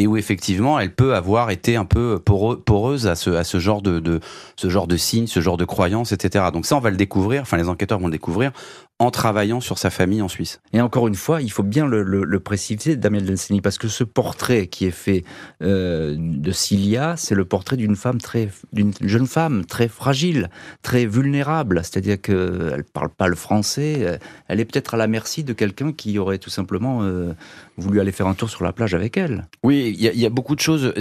[0.00, 3.82] et où effectivement elle peut avoir été un peu poreuse à ce, à ce genre
[3.82, 4.20] de, de
[4.56, 6.46] ce genre de signes, ce genre de croyances, etc.
[6.52, 7.42] Donc ça, on va le découvrir.
[7.42, 8.52] Enfin, les enquêteurs vont le découvrir
[8.98, 10.60] en travaillant sur sa famille en Suisse.
[10.74, 13.88] Et encore une fois, il faut bien le, le, le préciser, Damien Delseny, parce que
[13.88, 15.24] ce portrait qui est fait
[15.62, 20.50] euh, de Cilia, c'est le portrait d'une femme très, d'une jeune femme très fragile,
[20.82, 21.80] très vulnérable.
[21.82, 23.96] C'est-à-dire qu'elle parle pas le français.
[24.00, 27.32] Euh, elle est peut-être à la merci de quelqu'un qui aurait tout simplement euh,
[27.76, 29.46] voulu aller faire un tour sur la plage avec elle.
[29.62, 30.92] Oui, il y, y, a beaucoup de choses.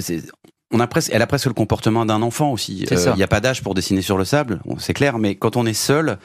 [0.71, 2.85] On a presque, elle a presque le comportement d'un enfant aussi.
[2.89, 5.65] Il n'y a pas d'âge pour dessiner sur le sable, c'est clair, mais quand on
[5.65, 6.17] est seul,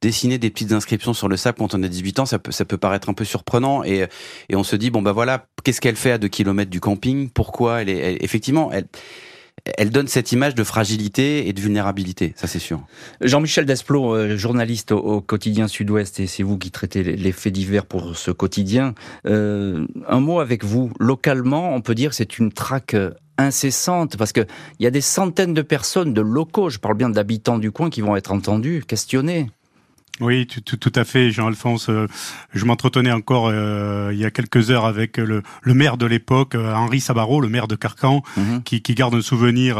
[0.00, 2.64] dessiner des petites inscriptions sur le sable quand on a 18 ans, ça peut, ça
[2.64, 4.06] peut paraître un peu surprenant et,
[4.48, 7.30] et on se dit bon bah voilà, qu'est-ce qu'elle fait à 2 km du camping?
[7.30, 8.86] Pourquoi elle est effectivement elle
[9.64, 12.80] elle donne cette image de fragilité et de vulnérabilité, ça c'est sûr.
[13.20, 17.86] Jean-Michel Desplot, euh, journaliste au, quotidien Sud-Ouest, et c'est vous qui traitez les faits divers
[17.86, 18.94] pour ce quotidien.
[19.26, 20.90] Euh, un mot avec vous.
[20.98, 22.96] Localement, on peut dire que c'est une traque
[23.38, 24.46] incessante, parce qu'il
[24.80, 28.00] y a des centaines de personnes, de locaux, je parle bien d'habitants du coin, qui
[28.00, 29.48] vont être entendus, questionnés.
[30.20, 31.90] Oui, tout, tout, à fait, Jean-Alphonse.
[31.90, 32.08] Euh,
[32.52, 36.56] je m'entretenais encore euh, il y a quelques heures avec le, le maire de l'époque,
[36.56, 38.62] euh, Henri Sabaro, le maire de Carcan, mhm.
[38.64, 39.76] qui, qui, garde un souvenir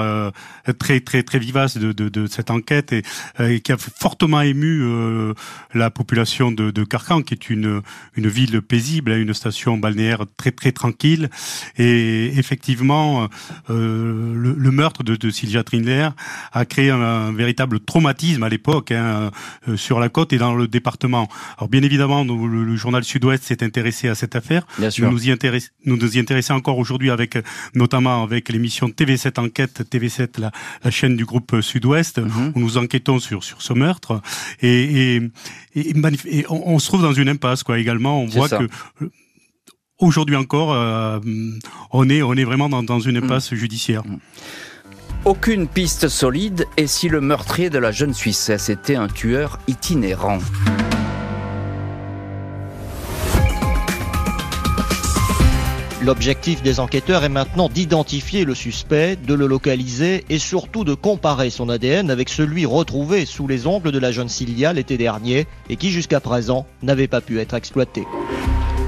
[0.78, 4.84] très très très vivace de, de, de cette enquête et, qui a fortement ému
[5.74, 7.82] la population de, de, Carcan, qui est une
[8.16, 11.30] une ville paisible, hein, une station balnéaire très très tranquille.
[11.78, 13.28] Et effectivement,
[13.68, 16.10] le, le, meurtre de, de Sylvia Trindler
[16.52, 19.30] a créé un, véritable traumatisme à l'époque hein,
[19.76, 21.28] sur la côte et dans le département.
[21.56, 24.66] Alors bien évidemment, le, journal Sud-Ouest s'est intéressé à cette affaire.
[24.78, 25.06] Bien sûr.
[25.06, 27.38] Nous nous y intéressons, nous nous y intéressons encore aujourd'hui avec,
[27.74, 30.50] notamment avec l'émission TV7 Enquête, TV7, la,
[30.84, 32.52] la chaîne du groupe Sud-Ouest, mhm.
[32.54, 34.20] où nous enquêtons sur sur ce meurtre.
[34.60, 35.22] Et, et,
[35.74, 37.78] et, on, se trouve dans une impasse, quoi.
[37.78, 38.68] Également, on voit que
[39.02, 39.10] euh,
[39.98, 41.18] aujourd'hui encore, euh,
[41.92, 43.24] on est on est vraiment dans, dans une mhm.
[43.24, 44.06] impasse judiciaire.
[44.06, 44.18] Mhm.
[45.24, 50.38] Aucune piste solide et si le meurtrier de la jeune Suissesse était un tueur itinérant.
[56.00, 61.50] L'objectif des enquêteurs est maintenant d'identifier le suspect, de le localiser et surtout de comparer
[61.50, 65.76] son ADN avec celui retrouvé sous les ongles de la jeune Cilia l'été dernier et
[65.76, 68.04] qui jusqu'à présent n'avait pas pu être exploité.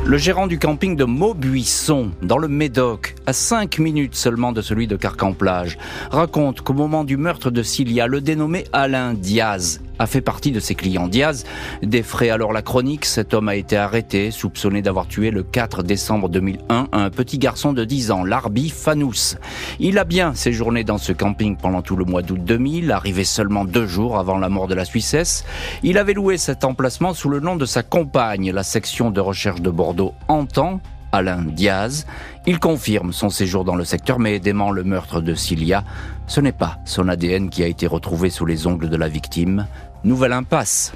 [0.06, 4.86] Le gérant du camping de Maubuisson, dans le Médoc, à 5 minutes seulement de celui
[4.86, 5.78] de Carcan-Plage,
[6.10, 10.60] raconte qu'au moment du meurtre de Cilia, le dénommé Alain Diaz a fait partie de
[10.60, 11.06] ses clients.
[11.08, 11.44] Diaz
[11.82, 13.04] défrait alors la chronique.
[13.04, 17.74] Cet homme a été arrêté, soupçonné d'avoir tué le 4 décembre 2001 un petit garçon
[17.74, 19.36] de 10 ans, Larbi Fanous.
[19.78, 23.66] Il a bien séjourné dans ce camping pendant tout le mois d'août 2000, arrivé seulement
[23.66, 25.44] deux jours avant la mort de la Suissesse.
[25.82, 28.52] Il avait loué cet emplacement sous le nom de sa compagne.
[28.52, 30.80] La section de recherche de Bordeaux entend
[31.12, 32.06] Alain Diaz.
[32.46, 35.84] Il confirme son séjour dans le secteur, mais dément le meurtre de Cilia.
[36.26, 39.66] Ce n'est pas son ADN qui a été retrouvé sous les ongles de la victime.
[40.04, 40.92] Nouvelle impasse.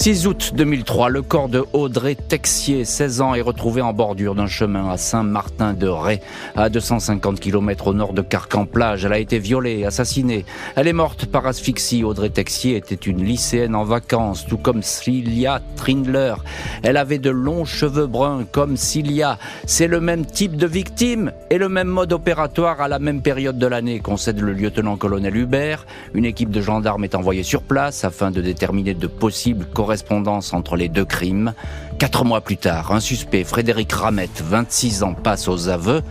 [0.00, 4.46] 6 août 2003, le corps de Audrey Texier, 16 ans, est retrouvé en bordure d'un
[4.46, 6.22] chemin à Saint-Martin-de-Ré,
[6.56, 9.04] à 250 km au nord de Carcan-Plage.
[9.04, 10.46] Elle a été violée, assassinée.
[10.74, 12.02] Elle est morte par asphyxie.
[12.02, 16.36] Audrey Texier était une lycéenne en vacances, tout comme Cilia Trindler.
[16.82, 19.38] Elle avait de longs cheveux bruns comme Cilia.
[19.66, 23.58] C'est le même type de victime et le même mode opératoire à la même période
[23.58, 25.84] de l'année, concède le lieutenant-colonel Hubert.
[26.14, 30.76] Une équipe de gendarmes est envoyée sur place afin de déterminer de possibles correspondance entre
[30.76, 31.52] les deux crimes.
[31.98, 36.02] Quatre mois plus tard, un suspect, Frédéric Ramette, 26 ans, passe aux aveux,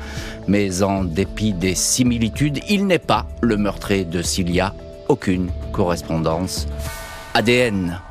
[0.50, 4.74] mais en dépit des similitudes, il n'est pas le meurtrier de Cilia.
[5.08, 6.68] Aucune correspondance.
[7.34, 8.02] ADN.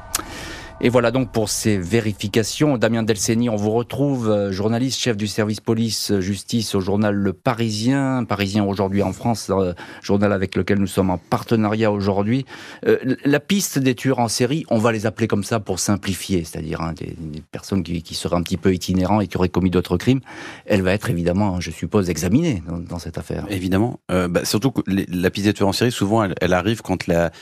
[0.81, 2.79] Et voilà donc pour ces vérifications.
[2.79, 8.23] Damien Delceni, on vous retrouve, euh, journaliste, chef du service police-justice au journal Le Parisien,
[8.23, 12.47] Parisien aujourd'hui en France, euh, journal avec lequel nous sommes en partenariat aujourd'hui.
[12.87, 16.45] Euh, la piste des tueurs en série, on va les appeler comme ça pour simplifier,
[16.45, 17.17] c'est-à-dire hein, des,
[17.51, 20.21] personnes qui, qui, seraient un petit peu itinérants et qui auraient commis d'autres crimes,
[20.65, 23.47] elle va être évidemment, je suppose, examinée dans, cette affaire.
[23.51, 23.99] Évidemment.
[24.09, 27.33] bah, surtout que la piste des tueurs en série, souvent, elle, elle arrive quand la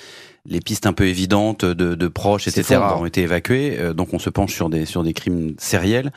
[0.48, 3.76] les pistes un peu évidentes de, de proches, etc., ont été évacuées.
[3.78, 6.12] Euh, donc on se penche sur des sur des crimes sériels.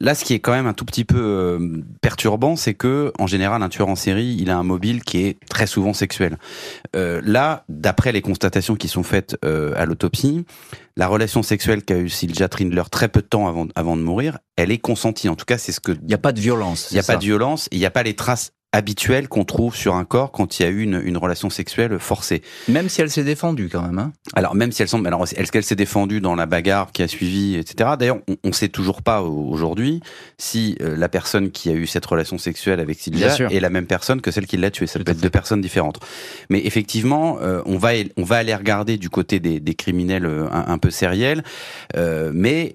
[0.00, 3.26] Là, ce qui est quand même un tout petit peu euh, perturbant, c'est que en
[3.26, 6.38] général, un tueur en série, il a un mobile qui est très souvent sexuel.
[6.94, 10.44] Euh, là, d'après les constatations qui sont faites euh, à l'autopsie,
[10.96, 14.38] la relation sexuelle qu'a eu Sylvia Trindler très peu de temps avant, avant de mourir,
[14.56, 15.28] elle est consentie.
[15.28, 15.92] En tout cas, c'est ce que...
[15.92, 16.88] Il n'y a pas de violence.
[16.90, 17.68] Il n'y a pas de violence.
[17.72, 20.66] Il n'y a pas les traces habituel qu'on trouve sur un corps quand il y
[20.66, 22.42] a eu une, une relation sexuelle forcée.
[22.68, 23.98] Même si elle s'est défendue quand même.
[23.98, 27.02] Hein alors même si elle semble, alors est-ce qu'elle s'est défendue dans la bagarre qui
[27.02, 27.90] a suivi, etc.
[27.98, 30.00] D'ailleurs, on, on sait toujours pas aujourd'hui
[30.38, 33.86] si euh, la personne qui a eu cette relation sexuelle avec Sylvia est la même
[33.86, 34.86] personne que celle qui l'a tuée.
[34.86, 35.98] Ça peut être deux personnes différentes.
[36.50, 40.46] Mais effectivement, euh, on va on va aller regarder du côté des, des criminels euh,
[40.52, 41.42] un, peu sériels,
[42.32, 42.72] mais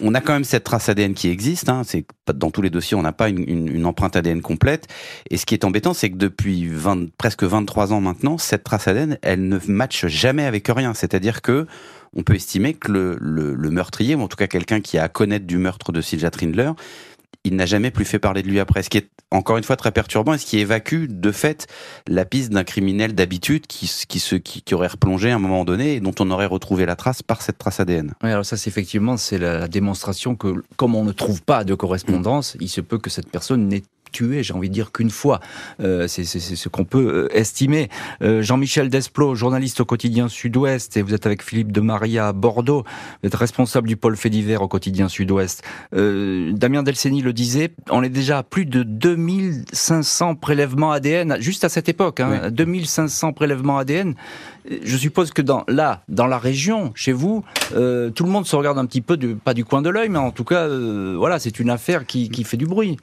[0.00, 1.68] on a quand même cette trace ADN qui existe.
[1.68, 4.88] Hein, c'est dans tous les dossiers, on n'a pas une, une, une empreinte ADN complète.
[5.30, 8.88] Et ce qui est embêtant, c'est que depuis 20, presque 23 ans maintenant, cette trace
[8.88, 10.92] ADN, elle ne matche jamais avec rien.
[10.92, 11.66] C'est-à-dire que
[12.14, 15.46] on peut estimer que le, meurtrier, ou en tout cas quelqu'un qui a à connaître
[15.46, 16.72] du meurtre de Sylvia Trindler,
[17.44, 18.82] il n'a jamais plus fait parler de lui après.
[18.82, 21.66] Ce qui est encore une fois très perturbant et ce qui évacue de fait
[22.08, 26.14] la piste d'un criminel d'habitude qui, qui, aurait replongé à un moment donné et dont
[26.18, 28.14] on aurait retrouvé la trace par cette trace ADN.
[28.22, 31.74] Oui, alors ça, c'est effectivement, c'est la démonstration que comme on ne trouve pas de
[31.74, 35.40] correspondance, il se peut que cette personne n'ait tué, j'ai envie de dire qu'une fois.
[35.80, 37.88] Euh, c'est ce qu'on peut euh, estimer.
[38.22, 42.32] Euh, Jean-Michel Desplot, journaliste au quotidien Sud-Ouest, et vous êtes avec Philippe de Maria à
[42.32, 42.84] Bordeaux.
[43.22, 45.62] Vous êtes responsable du pôle fait divers au quotidien Sud-Ouest.
[45.92, 51.68] Damien Delceni le disait, on est déjà à plus de 2500 prélèvements ADN, juste à
[51.68, 54.14] cette époque, hein, 2500 prélèvements ADN.
[54.82, 57.74] Je suppose que dans, là, dans la région, chez vous, tout
[58.24, 60.30] le monde se regarde un petit peu, du, pas du coin de l'œil, mais en
[60.30, 62.96] tout cas, voilà, c'est une affaire qui, qui fait du bruit.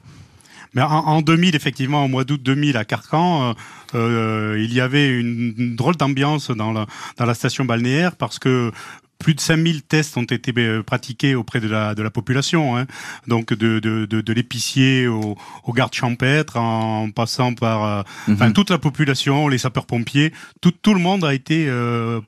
[0.74, 3.54] Mais en, 2000, effectivement, au mois d'août 2000 à Carcan, euh,
[3.94, 8.72] euh, il y avait une, drôle d'ambiance dans la, dans la station balnéaire parce que
[9.20, 12.86] plus de 5000 tests ont été euh, pratiqués auprès de la, de la population, hein.
[13.28, 18.34] donc de, de, de, de l'épicier au, au, garde champêtre, en passant par mhm.
[18.34, 21.70] enfin, toute la population, les sapeurs-pompiers, tout, tout le monde a été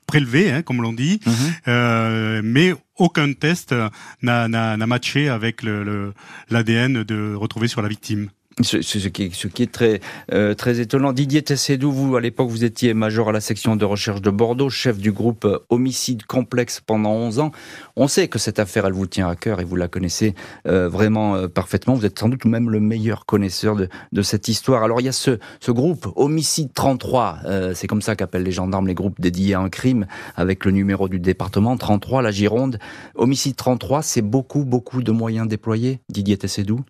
[0.07, 1.35] prélevé, hein, comme l'on dit, mhm.
[1.69, 3.75] euh, mais aucun test
[4.23, 8.31] n'a matché avec l'ADN de retrouvé sur la victime.
[8.63, 10.01] Ce, ce, qui, ce, qui, est très
[10.33, 11.13] euh, très étonnant.
[11.13, 14.71] Didier Tessédou, vous à l'époque vous étiez major à la section de recherche de Bordeaux,
[14.71, 17.51] chef du groupe euh, homicide complexe pendant 11 ans.
[17.97, 20.35] On sait que cette affaire elle vous tient à cœur et vous la connaissez
[20.67, 21.93] euh, vraiment euh, parfaitement.
[21.93, 24.83] Vous êtes sans doute même le meilleur connaisseur de, de cette histoire.
[24.83, 27.41] Alors il y a ce, ce groupe homicide 33,
[27.75, 31.11] c'est comme ça qu'appellent les gendarmes les groupes dédiés à un crime avec le numéro
[31.11, 32.79] du département 33, la Gironde.
[33.17, 36.01] Homicide 33, c'est beaucoup beaucoup de moyens déployés.
[36.09, 36.81] Didier Tessédou.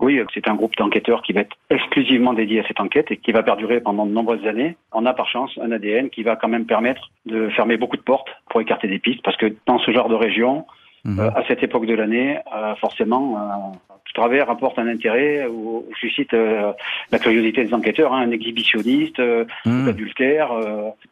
[0.00, 3.32] Oui, c'est un groupe d'enquêteurs qui va être exclusivement dédié à cette enquête et qui
[3.32, 4.76] va perdurer pendant de nombreuses années.
[4.92, 8.02] On a par chance un ADN qui va quand même permettre de fermer beaucoup de
[8.02, 10.66] portes pour écarter des pistes parce que dans ce genre de région,
[11.04, 11.20] mhm.
[11.20, 15.86] euh, à cette époque de l'année, euh, forcément, euh, tout travers apporte un intérêt ou,
[15.98, 19.20] suscite la curiosité des enquêteurs, hein, un exhibitionniste,
[19.64, 19.88] mmh.
[19.88, 20.50] adultère,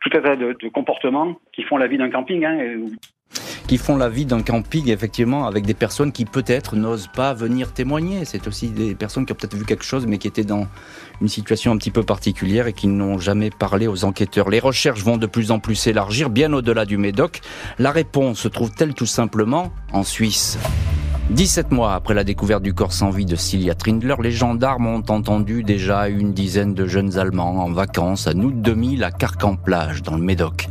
[0.00, 2.44] tout un tas de, de, comportements qui font la vie d'un camping.
[2.44, 2.58] Hein,
[3.72, 7.72] qui font la vie d'un camping, effectivement, avec des personnes qui peut-être n'osent pas venir
[7.72, 8.26] témoigner.
[8.26, 10.66] C'est aussi des personnes qui ont peut-être vu quelque chose, mais qui étaient dans
[11.22, 14.50] une situation un petit peu particulière et qui n'ont jamais parlé aux enquêteurs.
[14.50, 17.40] Les recherches vont de plus en plus s'élargir, bien au-delà du Médoc.
[17.78, 20.58] La réponse se trouve-t-elle tout simplement en Suisse?
[21.32, 25.02] 17 mois après la découverte du corps sans vie de Cilia Trindler, les gendarmes ont
[25.08, 30.16] entendu déjà une dizaine de jeunes Allemands en vacances à août 2000 à Carcan-Plage, dans
[30.16, 30.68] le Médoc.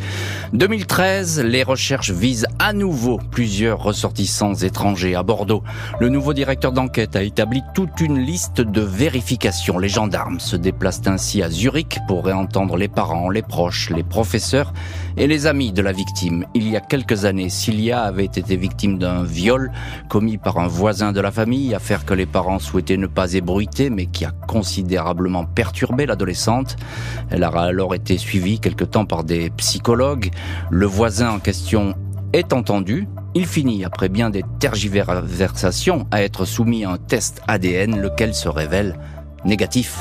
[0.53, 5.63] 2013, les recherches visent à nouveau plusieurs ressortissants étrangers à Bordeaux.
[5.99, 9.79] Le nouveau directeur d'enquête a établi toute une liste de vérifications.
[9.79, 14.73] Les gendarmes se déplacent ainsi à Zurich pour réentendre les parents, les proches, les professeurs
[15.17, 16.45] et les amis de la victime.
[16.53, 19.71] Il y a quelques années, Cilia avait été victime d'un viol
[20.09, 23.89] commis par un voisin de la famille, affaire que les parents souhaitaient ne pas ébruiter,
[23.89, 26.75] mais qui a considérablement perturbé l'adolescente.
[27.29, 30.31] Elle a alors été suivie quelque temps par des psychologues.
[30.69, 31.95] Le voisin en question
[32.33, 33.07] est entendu.
[33.33, 38.49] Il finit, après bien des tergiversations, à être soumis à un test ADN, lequel se
[38.49, 38.97] révèle
[39.45, 39.99] négatif.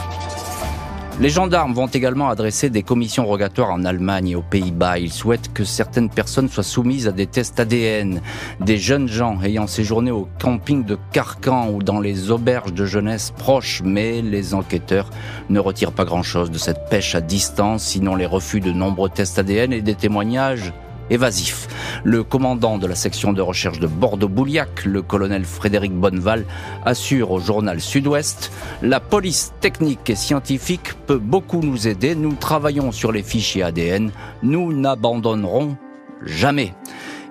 [1.21, 4.99] Les gendarmes vont également adresser des commissions rogatoires en Allemagne et aux Pays-Bas.
[4.99, 8.23] Ils souhaitent que certaines personnes soient soumises à des tests ADN.
[8.61, 13.35] Des jeunes gens ayant séjourné au camping de Carcan ou dans les auberges de jeunesse
[13.37, 15.11] proches, mais les enquêteurs
[15.51, 19.39] ne retirent pas grand-chose de cette pêche à distance, sinon les refus de nombreux tests
[19.39, 20.73] ADN et des témoignages
[21.11, 21.69] évasif.
[22.05, 26.45] Le commandant de la section de recherche de Bordeaux-Bouliac, le colonel Frédéric Bonneval,
[26.85, 32.15] assure au journal Sud-Ouest La police technique et scientifique peut beaucoup nous aider.
[32.15, 34.11] Nous travaillons sur les fichiers ADN.
[34.43, 35.77] Nous n'abandonnerons
[36.25, 36.75] jamais.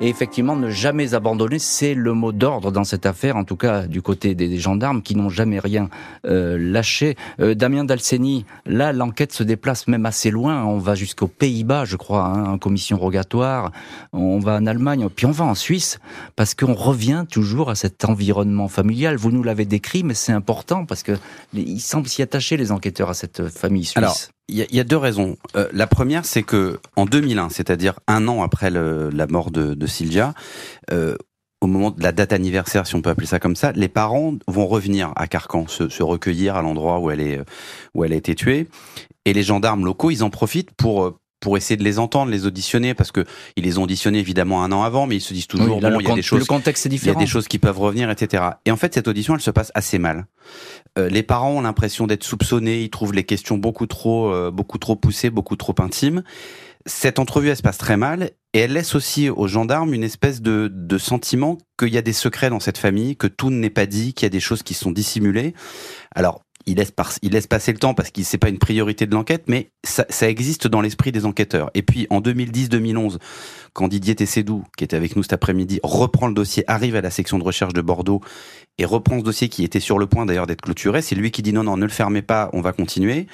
[0.02, 3.86] Et effectivement, ne jamais abandonner, c'est le mot d'ordre dans cette affaire, en tout cas
[3.86, 5.90] du côté des, gendarmes qui n'ont jamais rien
[6.26, 7.16] euh, lâché.
[7.40, 10.64] Euh, Damien Dalceni, là, l'enquête se déplace même assez loin.
[10.64, 13.72] On va jusqu'aux Pays-Bas, je crois, hein, en commission rogatoire.
[14.14, 16.00] On va en Allemagne, puis on va en Suisse,
[16.36, 19.18] parce qu'on revient toujours à cet environnement familial.
[19.18, 21.14] Vous nous l'avez décrit, mais c'est important parce que
[21.54, 25.38] ils semblent s'y attacher les enquêteurs à cette famille suisse il y, a deux raisons.
[25.56, 29.88] Euh, la première, c'est que en 2001, c'est-à-dire un an après la mort de, de
[29.88, 30.34] Sylvia,
[30.92, 31.16] euh,
[31.62, 34.36] au moment de la date anniversaire, si on peut appeler ça comme ça, les parents
[34.48, 37.42] vont revenir à Carcan, se, se recueillir à l'endroit où elle est
[37.94, 38.68] où elle a été tuée,
[39.26, 42.94] et les gendarmes locaux, ils en profitent pour pour essayer de les entendre, les auditionner,
[42.94, 43.26] parce que
[43.56, 46.08] ils les ont auditionnés évidemment un an avant, mais ils se disent toujours bon, il
[46.08, 47.14] y a des choses, le contexte est différent.
[47.14, 48.44] il y a des choses qui peuvent revenir, etc.
[48.66, 50.26] Et en fait, cette audition, elle se passe assez mal.
[50.98, 54.78] Euh, les parents ont l'impression d'être soupçonnés, ils trouvent les questions beaucoup trop, euh, beaucoup
[54.78, 56.24] trop poussées, beaucoup trop intimes.
[56.86, 60.42] Cette entrevue, elle se passe très mal, et elle laisse aussi aux gendarmes une espèce
[60.42, 63.86] de, de sentiment qu'il y a des secrets dans cette famille, que tout n'est pas
[63.86, 65.54] dit, qu'il y a des choses qui sont dissimulées.
[66.16, 69.70] Alors, il laisse, passer le temps parce qu'il c'est pas une priorité de l'enquête, mais
[69.84, 71.72] ça, existe dans l'esprit des enquêteurs.
[71.74, 73.18] Et puis en 2010-2011,
[73.74, 77.10] quand Didier Tessédou, qui était avec nous cet après-midi, reprend le dossier, arrive à la
[77.10, 78.22] section de recherche de Bordeaux
[78.78, 81.42] et reprend ce dossier qui était sur le point d'ailleurs d'être clôturé, c'est lui qui
[81.42, 83.28] dit non, non, ne le fermez pas, on va continuer.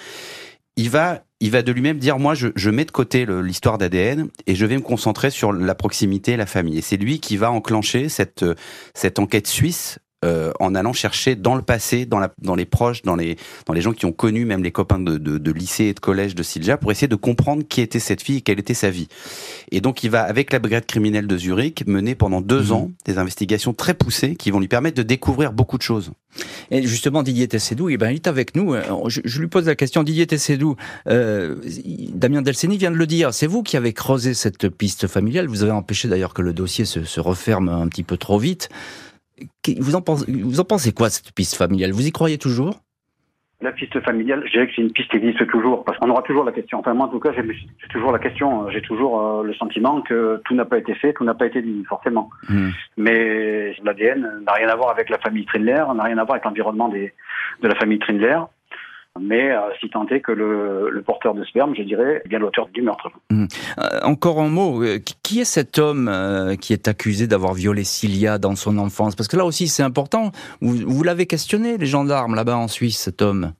[0.78, 4.56] Il va, il va de lui-même dire moi, je, mets de côté l'histoire d'ADN et
[4.56, 6.78] je vais me concentrer sur la proximité la famille.
[6.78, 11.62] Et c'est lui qui va enclencher cette enquête suisse euh, en allant chercher dans le
[11.62, 14.63] passé, dans, la, dans les proches, dans les, dans les gens qui ont connu même
[14.63, 17.63] les copains de, de, de lycée et de collège de Silja, pour essayer de comprendre
[17.67, 19.08] qui était cette fille et quelle était sa vie.
[19.71, 22.71] Et donc il va, avec la brigade criminelle de Zurich, mener pendant deux mhm.
[22.71, 26.12] ans des investigations très poussées qui vont lui permettre de découvrir beaucoup de choses.
[26.71, 28.75] Et justement, Didier Tessédou, eh ben, il est avec nous.
[29.08, 30.75] Je, je, lui pose la question, Didier Tessédou,
[31.08, 31.56] euh,
[32.13, 35.63] Damien Delceni vient de le dire, c'est vous qui avez creusé cette piste familiale, vous
[35.63, 38.69] avez empêché d'ailleurs que le dossier se, se referme un petit peu trop vite.
[39.80, 41.91] Vous en, pensez, vous en pensez quoi, cette piste familiale?
[41.91, 42.80] Vous y croyez toujours?
[43.62, 46.21] La piste familiale, je dirais que c'est une piste qui existe toujours, parce qu'on aura
[46.21, 46.80] toujours la question.
[46.80, 50.41] Enfin, moi, en tout cas, j'ai toujours la question, j'ai toujours euh, le sentiment que
[50.45, 52.30] tout n'a pas été fait, tout n'a pas été dit, forcément.
[52.50, 52.69] Hmm.
[52.98, 56.45] Mais l'ADN n'a rien à voir avec la famille Trindler, n'a rien à voir avec
[56.45, 57.12] l'environnement de
[57.67, 58.39] la famille Trindler
[59.19, 62.39] mais euh, si tant est que le, le, porteur de sperme, je dirais, est bien
[62.39, 63.10] l'auteur du meurtre.
[63.32, 63.45] Mmh.
[63.80, 67.84] Euh, encore un mot, euh, qui est cet homme euh, qui est accusé d'avoir violé
[67.84, 69.15] Cilia dans son enfance?
[69.15, 72.99] Parce que là aussi c'est important, vous, vous l'avez questionné, les gendarmes là-bas en Suisse,
[72.99, 73.54] cet homme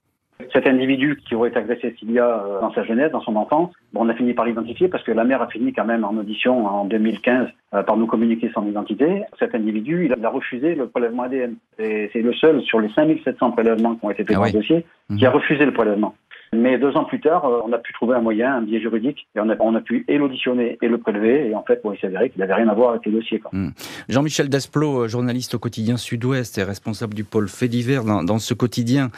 [0.52, 4.08] cet individu qui aurait agressé Cilia euh, dans sa jeunesse, dans son enfance, bon, on
[4.08, 6.84] a fini par l'identifier parce que la mère a fini quand même en audition en
[6.84, 9.22] 2015 euh, par nous communiquer son identité.
[9.38, 11.56] Cet individu, il a refusé le prélèvement ADN.
[11.78, 14.52] Et c'est le seul sur les 5700 prélèvements qui ont été faits ah dans le
[14.52, 14.84] dossier
[15.16, 15.36] qui a mhm.
[15.36, 16.14] refusé le prélèvement.
[16.56, 19.26] Mais deux ans plus tard, euh, on a pu trouver un moyen, un biais juridique,
[19.34, 21.48] et on a, on a pu et l'auditionner et le prélever.
[21.48, 23.42] Et en fait, bon, il s'avérait qu'il n'avait rien à voir avec les dossiers.
[23.52, 23.70] Hmm.
[24.08, 28.54] Jean-Michel Desplot, euh, journaliste au quotidien Sud-Ouest et responsable du pôle fait divers dans, ce
[28.54, 29.10] quotidien,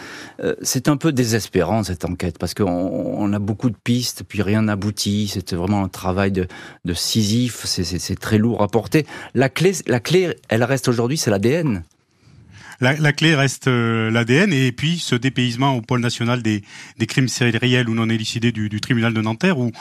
[0.43, 4.43] euh, c'est un peu désespérant cette enquête parce qu'on on a beaucoup de pistes, puis
[4.43, 5.29] rien n'aboutit.
[5.29, 6.47] C'est vraiment un travail de,
[6.85, 7.65] de Sisyphe.
[7.65, 9.05] C'est très lourd à porter.
[9.35, 11.83] La clé, la clé, elle reste aujourd'hui, c'est l'ADN
[12.81, 16.63] la, la clé reste euh, l'ADN et puis ce dépaysement au pôle national des,
[16.99, 19.73] des crimes sériels ou non élucidés du, du tribunal de Nanterre où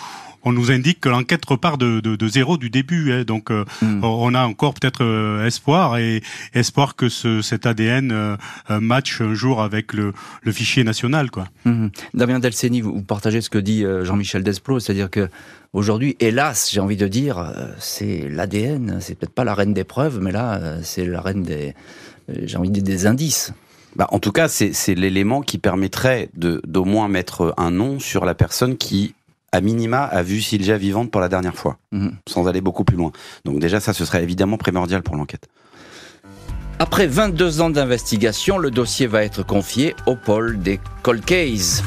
[0.47, 3.11] on nous indique que l'enquête repart de, de, de, zéro du début.
[3.11, 4.03] Hein, donc, euh, hmm.
[4.03, 6.21] on a encore peut-être euh, espoir et
[6.53, 8.37] espoir que ce, cet ADN euh,
[8.69, 11.47] match un jour avec le, le fichier national, quoi.
[11.65, 11.87] Hmm.
[12.13, 15.29] Damien Delceni, vous partagez ce que dit Jean-Michel Desplot, c'est-à-dire que
[15.73, 20.19] aujourd'hui, hélas, j'ai envie de dire, c'est l'ADN, c'est peut-être pas la reine des preuves,
[20.21, 21.73] mais là, c'est la reine des
[22.29, 23.53] j'ai envie de dire des indices.
[23.95, 28.35] Bah, en tout cas, c'est l'élément qui permettrait d'au moins mettre un nom sur la
[28.35, 29.15] personne qui,
[29.51, 32.13] à minima, a vu Silja vivante pour la dernière fois, mhm.
[32.27, 33.11] sans aller beaucoup plus loin.
[33.43, 35.47] Donc déjà, ça, ce serait évidemment primordial pour l'enquête.
[36.79, 41.81] Après 22 ans d'investigation, le dossier va être confié au pôle des cold cases.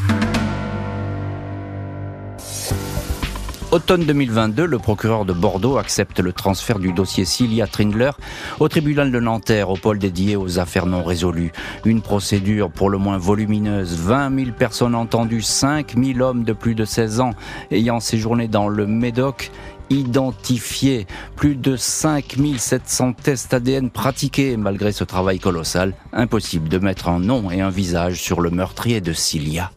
[3.73, 8.11] Automne 2022, le procureur de Bordeaux accepte le transfert du dossier Cilia Trindler
[8.59, 11.53] au tribunal de Nanterre, au pôle dédié aux affaires non résolues.
[11.85, 16.75] Une procédure pour le moins volumineuse, 20 000 personnes entendues, 5 000 hommes de plus
[16.75, 17.31] de 16 ans
[17.71, 19.53] ayant séjourné dans le Médoc
[19.89, 21.07] identifiés,
[21.37, 25.95] plus de 5700 tests ADN pratiqués malgré ce travail colossal.
[26.13, 29.71] Impossible de mettre un nom et un visage sur le meurtrier de Cilia.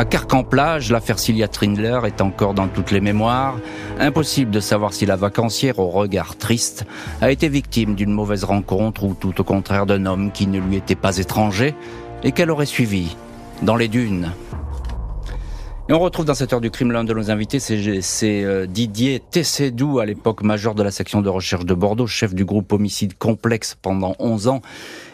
[0.00, 3.58] À Carcan-Plage, l'affaire Cilia Trindler est encore dans toutes les mémoires.
[3.98, 6.86] Impossible de savoir si la vacancière au regard triste
[7.20, 10.76] a été victime d'une mauvaise rencontre ou tout au contraire d'un homme qui ne lui
[10.76, 11.74] était pas étranger
[12.22, 13.14] et qu'elle aurait suivi
[13.60, 14.32] dans les dunes.
[15.90, 19.20] Et on retrouve dans cette heure du crime l'un de nos invités, c'est euh, Didier
[19.20, 23.18] Tessédou, à l'époque major de la section de recherche de Bordeaux, chef du groupe homicide
[23.18, 24.62] complexe pendant 11 ans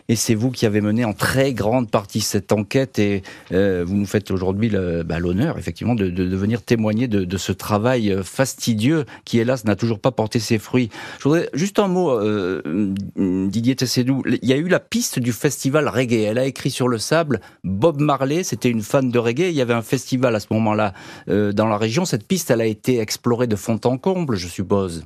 [0.08, 3.96] et c'est vous qui avez mené en très grande partie cette enquête et euh, vous
[3.96, 4.70] nous faites aujourd'hui
[5.04, 9.64] bah, l'honneur effectivement de, de, venir témoigner de, de, ce travail euh, fastidieux qui hélas
[9.64, 10.90] n'a toujours pas porté ses fruits.
[11.18, 15.32] Je voudrais juste un mot, euh, Didier Tessédou, il y a eu la piste du
[15.32, 16.24] festival reggae.
[16.24, 19.48] Elle a écrit sur le sable Bob Marley, c'était une fan de reggae.
[19.50, 20.94] Il y avait un festival à ce moment-là
[21.28, 22.04] euh, dans la région.
[22.04, 25.04] Cette piste, elle a été explorée de fond en comble, je suppose.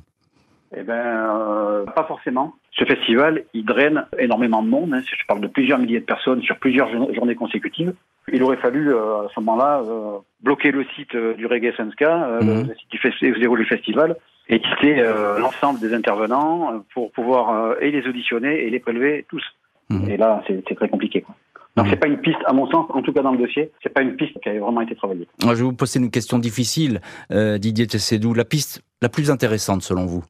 [0.75, 2.53] Eh ben, euh, pas forcément.
[2.71, 4.93] Ce festival, il draine énormément de monde.
[4.93, 5.01] Hein.
[5.05, 7.93] Je parle de plusieurs milliers de personnes sur plusieurs journées consécutives.
[8.31, 12.39] Il aurait fallu, euh, à ce moment-là, euh, bloquer le site euh, du Reggae Senska,
[12.41, 12.67] mhm.
[12.67, 14.15] le site du festival, festival,
[14.47, 15.01] et quitter
[15.39, 19.43] l'ensemble des intervenants pour pouvoir et les auditionner et les prélever tous.
[19.89, 20.09] Mhm.
[20.09, 21.21] Et là, c'est très compliqué.
[21.21, 21.35] Quoi.
[21.77, 21.91] Donc mhm.
[21.91, 24.01] c'est pas une piste, à mon sens, en tout cas dans le dossier, c'est pas
[24.01, 25.27] une piste qui a vraiment été travaillée.
[25.41, 26.99] je vais vous poser une question difficile,
[27.29, 28.33] Didier Tessédou.
[28.33, 30.23] La piste la plus intéressante selon vous?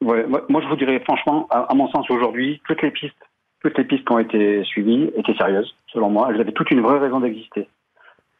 [0.00, 3.14] Ouais, moi je vous dirais franchement, à, mon sens aujourd'hui, toutes les pistes,
[3.62, 6.28] toutes les pistes qui ont été suivies étaient sérieuses, selon moi.
[6.30, 7.68] Elles avaient toute une vraie raison d'exister.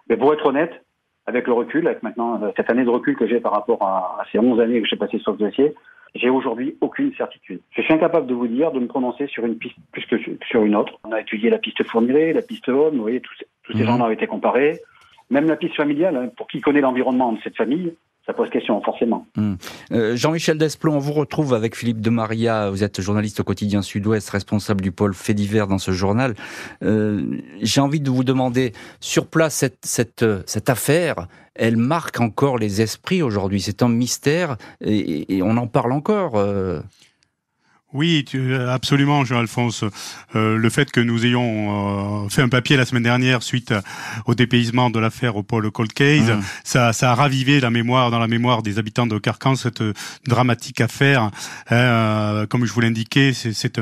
[0.08, 0.72] Mais pour être honnête,
[1.26, 4.24] avec le recul, avec maintenant euh, cette année de recul que j'ai par rapport à,
[4.32, 5.74] ces 11 années que j'ai passées sur ce dossier,
[6.14, 7.60] j'ai aujourd'hui aucune certitude.
[7.70, 10.16] Je suis incapable de vous dire, de me prononcer sur une piste plus que
[10.48, 10.98] sur une autre.
[11.04, 13.86] On a étudié la piste Fourniret, la piste Homme, vous voyez, tous, tous ces mhm.
[13.86, 14.80] gens ont été comparés.
[15.30, 17.94] Même la piste familiale, hein, pour qui connaît l'environnement de cette famille,
[18.32, 19.26] pose question, forcément.
[19.36, 19.54] Hmm.
[19.92, 22.70] Euh, Jean-Michel Desplon, on vous retrouve avec Philippe de Maria.
[22.70, 26.34] Vous êtes journaliste au quotidien Sud-Ouest, responsable du pôle fait divers dans ce journal.
[26.82, 27.22] Euh,
[27.60, 32.80] j'ai envie de vous demander, sur place, cette, cette, cette affaire, elle marque encore les
[32.80, 33.60] esprits aujourd'hui.
[33.60, 36.36] C'est un mystère et, on en parle encore.
[36.36, 36.80] Euh.
[37.92, 38.24] Oui,
[38.68, 39.84] absolument, Jean-Alphonse.
[40.36, 43.74] Euh, le fait que nous ayons euh, fait un papier la semaine dernière suite
[44.26, 46.40] au dépaysement de l'affaire au pôle Cold Case, mmh.
[46.62, 49.82] ça, ça, a ravivé la mémoire dans la mémoire des habitants de Carcan cette
[50.24, 51.22] dramatique affaire.
[51.22, 51.30] Hein,
[51.72, 53.80] euh, comme je vous l'indiquais, c'est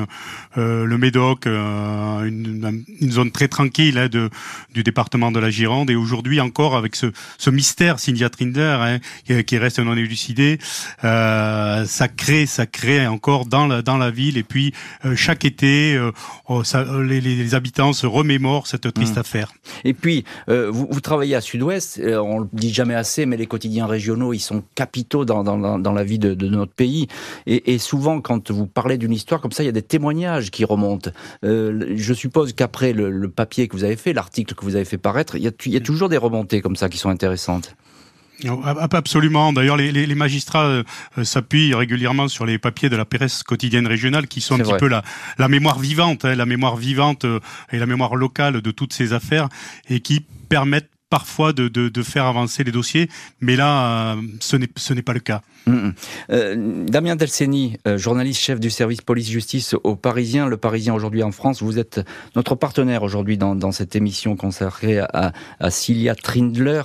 [0.57, 4.31] le Médoc, une, une, zone très tranquille hein, de,
[4.73, 9.43] du département de la Gironde, et aujourd'hui encore avec ce, ce mystère Cynthia Trinder hein,
[9.45, 10.59] qui, reste non élucidé,
[11.03, 14.73] ça crée, ça crée encore dans la dans la ville et puis
[15.05, 16.13] euh, chaque été, euh,
[16.49, 19.21] oh, euh, les, habitants se remémorent cette triste mmh.
[19.21, 19.53] affaire.
[19.85, 24.33] Et puis, vous, travaillez à Sud-Ouest, on le dit jamais assez, mais les quotidiens régionaux,
[24.33, 27.07] ils sont capitaux dans, dans, la vie de, notre pays.
[27.47, 30.65] Et, souvent, quand vous parlez d'une histoire comme ça, il y a des témoignages qui
[30.65, 31.11] remontent.
[31.43, 35.37] je suppose qu'après le, papier que vous avez fait, l'article que vous avez fait paraître,
[35.37, 37.77] il y, a, il y a toujours des remontées comme ça qui sont intéressantes.
[38.47, 39.53] Oh, Absolument.
[39.53, 40.85] D'ailleurs, les, les, magistrats euh,
[41.23, 44.89] s'appuient régulièrement sur les papiers de la presse quotidienne régionale, qui sont un petit peu
[44.89, 45.03] la,
[45.39, 47.41] la mémoire vivante, hein, la mémoire vivante euh,
[47.73, 49.49] et la mémoire locale de toutes ces affaires,
[49.89, 53.09] et qui permettent parfois de, de, de, faire avancer les dossiers,
[53.41, 54.57] mais là, euh, ce
[54.93, 55.43] n'est pas le cas.
[55.67, 55.95] Mm, mm.
[56.31, 61.33] Euh, Damien Delceni, euh, journaliste chef du service police-justice au Parisien, le Parisien aujourd'hui en
[61.33, 62.01] France, vous êtes
[62.37, 66.83] notre partenaire aujourd'hui dans, dans, cette émission consacrée à, à Cilia Trindler.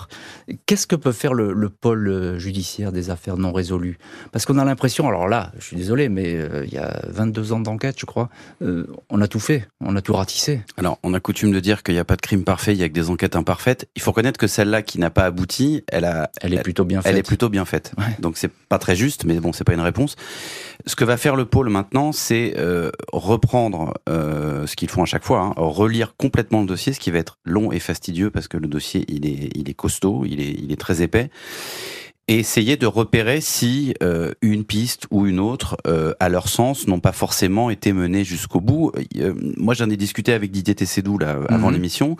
[0.65, 3.97] Qu'est-ce que peut faire le, le, pôle judiciaire des affaires non résolues?
[4.31, 7.59] Parce qu'on a l'impression, alors là, je suis désolé, mais il y a 22 ans
[7.59, 8.29] d'enquête, je crois,
[8.61, 10.61] on a tout fait, on a tout ratissé.
[10.77, 12.83] Alors, on a coutume de dire qu'il n'y a pas de crime parfait, il y
[12.83, 13.89] a que des enquêtes imparfaites.
[13.95, 17.01] Il faut reconnaître que celle-là qui n'a pas abouti, elle a, elle est plutôt bien
[17.01, 17.11] faite.
[17.11, 17.93] Elle est plutôt bien faite.
[18.19, 20.15] Donc c'est pas très juste, mais bon, c'est pas une réponse.
[20.85, 25.05] Ce que va faire le pôle maintenant, c'est euh, reprendre euh, ce qu'ils font à
[25.05, 28.47] chaque fois, hein, relire complètement le dossier, ce qui va être long et fastidieux parce
[28.47, 31.29] que le dossier il est, il est costaud, il est, il est très épais
[32.27, 36.87] et essayer de repérer si euh, une piste ou une autre, euh, à leur sens,
[36.87, 38.91] n'ont pas forcément été menées jusqu'au bout.
[39.17, 41.73] Euh, moi, j'en ai discuté avec Didier Tessédou là avant mhm.
[41.73, 42.17] l'émission,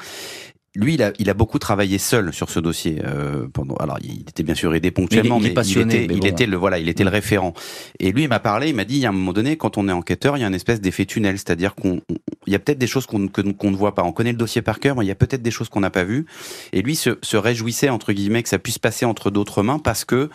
[0.76, 3.00] lui, il a, il a beaucoup travaillé seul sur ce dossier.
[3.06, 6.16] Euh, pendant, alors, il était bien sûr aidé ponctuellement, il, est mais, passionné, il était,
[6.16, 7.54] il était le voilà, il était le référent.
[8.00, 9.78] Et lui, il m'a parlé, il m'a dit, il y a un moment donné, quand
[9.78, 12.02] on est enquêteur, il y a une espèce d'effet tunnel, c'est-à-dire qu'on,
[12.48, 14.04] il y a peut-être des choses qu'on qu'on ne voit pas.
[14.04, 15.92] On connaît le dossier par cœur, mais il y a peut-être des choses qu'on n'a
[15.92, 16.26] pas vues.
[16.72, 20.06] Et lui se, se réjouissait entre guillemets que ça puisse passer entre d'autres mains parce
[20.06, 20.30] que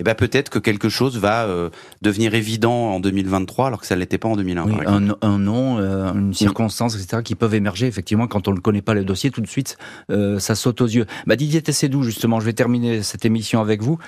[0.00, 1.70] eh ben peut-être que quelque chose va euh,
[2.02, 4.64] devenir évident en 2023 alors que ça l'était pas en 2001.
[4.64, 8.60] Oui, un, un, nom, euh, une circonstance, etc., qui peuvent émerger effectivement quand on ne
[8.60, 9.76] connaît pas le dossier tout de suite,
[10.12, 11.06] euh, ça saute aux yeux.
[11.26, 13.98] Bah, Didier Tessédou, justement, je vais terminer cette émission avec vous.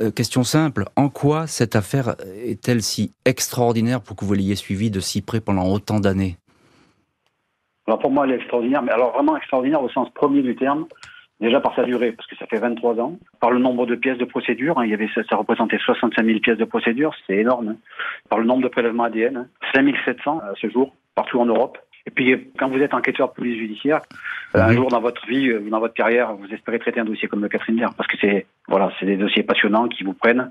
[0.00, 2.14] Euh, question simple, en quoi cette affaire
[2.44, 6.36] est-elle si extraordinaire pour que vous l'ayez suivie de si près pendant autant d'années?
[7.88, 10.86] Alors pour moi, elle est extraordinaire, mais alors vraiment extraordinaire au sens premier du terme.
[11.40, 13.18] Déjà par sa durée, parce que ça fait 23 ans.
[13.40, 16.24] Par le nombre de pièces de procédure, hein, il y avait, ça, ça, représentait 65
[16.24, 17.68] 000 pièces de procédure, c'est énorme.
[17.68, 17.76] Hein.
[18.30, 21.78] Par le nombre de prélèvements ADN, hein, 5700 à ce jour, partout en Europe.
[22.06, 24.00] Et puis, quand vous êtes enquêteur de police judiciaire,
[24.54, 24.58] mmh.
[24.58, 27.42] un jour dans votre vie, euh, dans votre carrière, vous espérez traiter un dossier comme
[27.42, 30.50] le Catherine Lair, parce que c'est, voilà, c'est des dossiers passionnants qui vous prennent.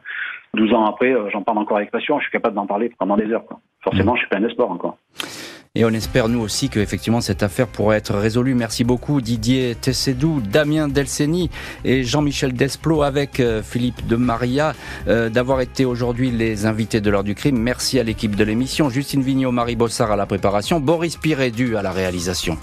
[0.53, 3.15] 12 ans après, euh, j'en parle encore avec passion, je suis capable d'en parler pendant
[3.15, 3.59] des heures, quoi.
[3.81, 4.17] Forcément, mmh.
[4.17, 4.97] je suis plein de sport encore.
[5.75, 8.55] Et on espère nous aussi que effectivement cette affaire pourra être résolue.
[8.55, 11.49] Merci beaucoup Didier Tessédou, Damien Delceni
[11.83, 14.73] et Jean-Michel Desplot avec euh, Philippe de Maria
[15.07, 17.57] euh, d'avoir été aujourd'hui les invités de l'heure du crime.
[17.57, 21.81] Merci à l'équipe de l'émission, Justine Vignot, Marie Bossard à la préparation, Boris Pirédu à
[21.81, 22.57] la réalisation.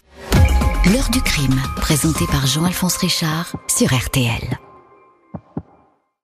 [0.93, 4.59] L'heure du crime, présenté par Jean-Alphonse Richard sur RTL.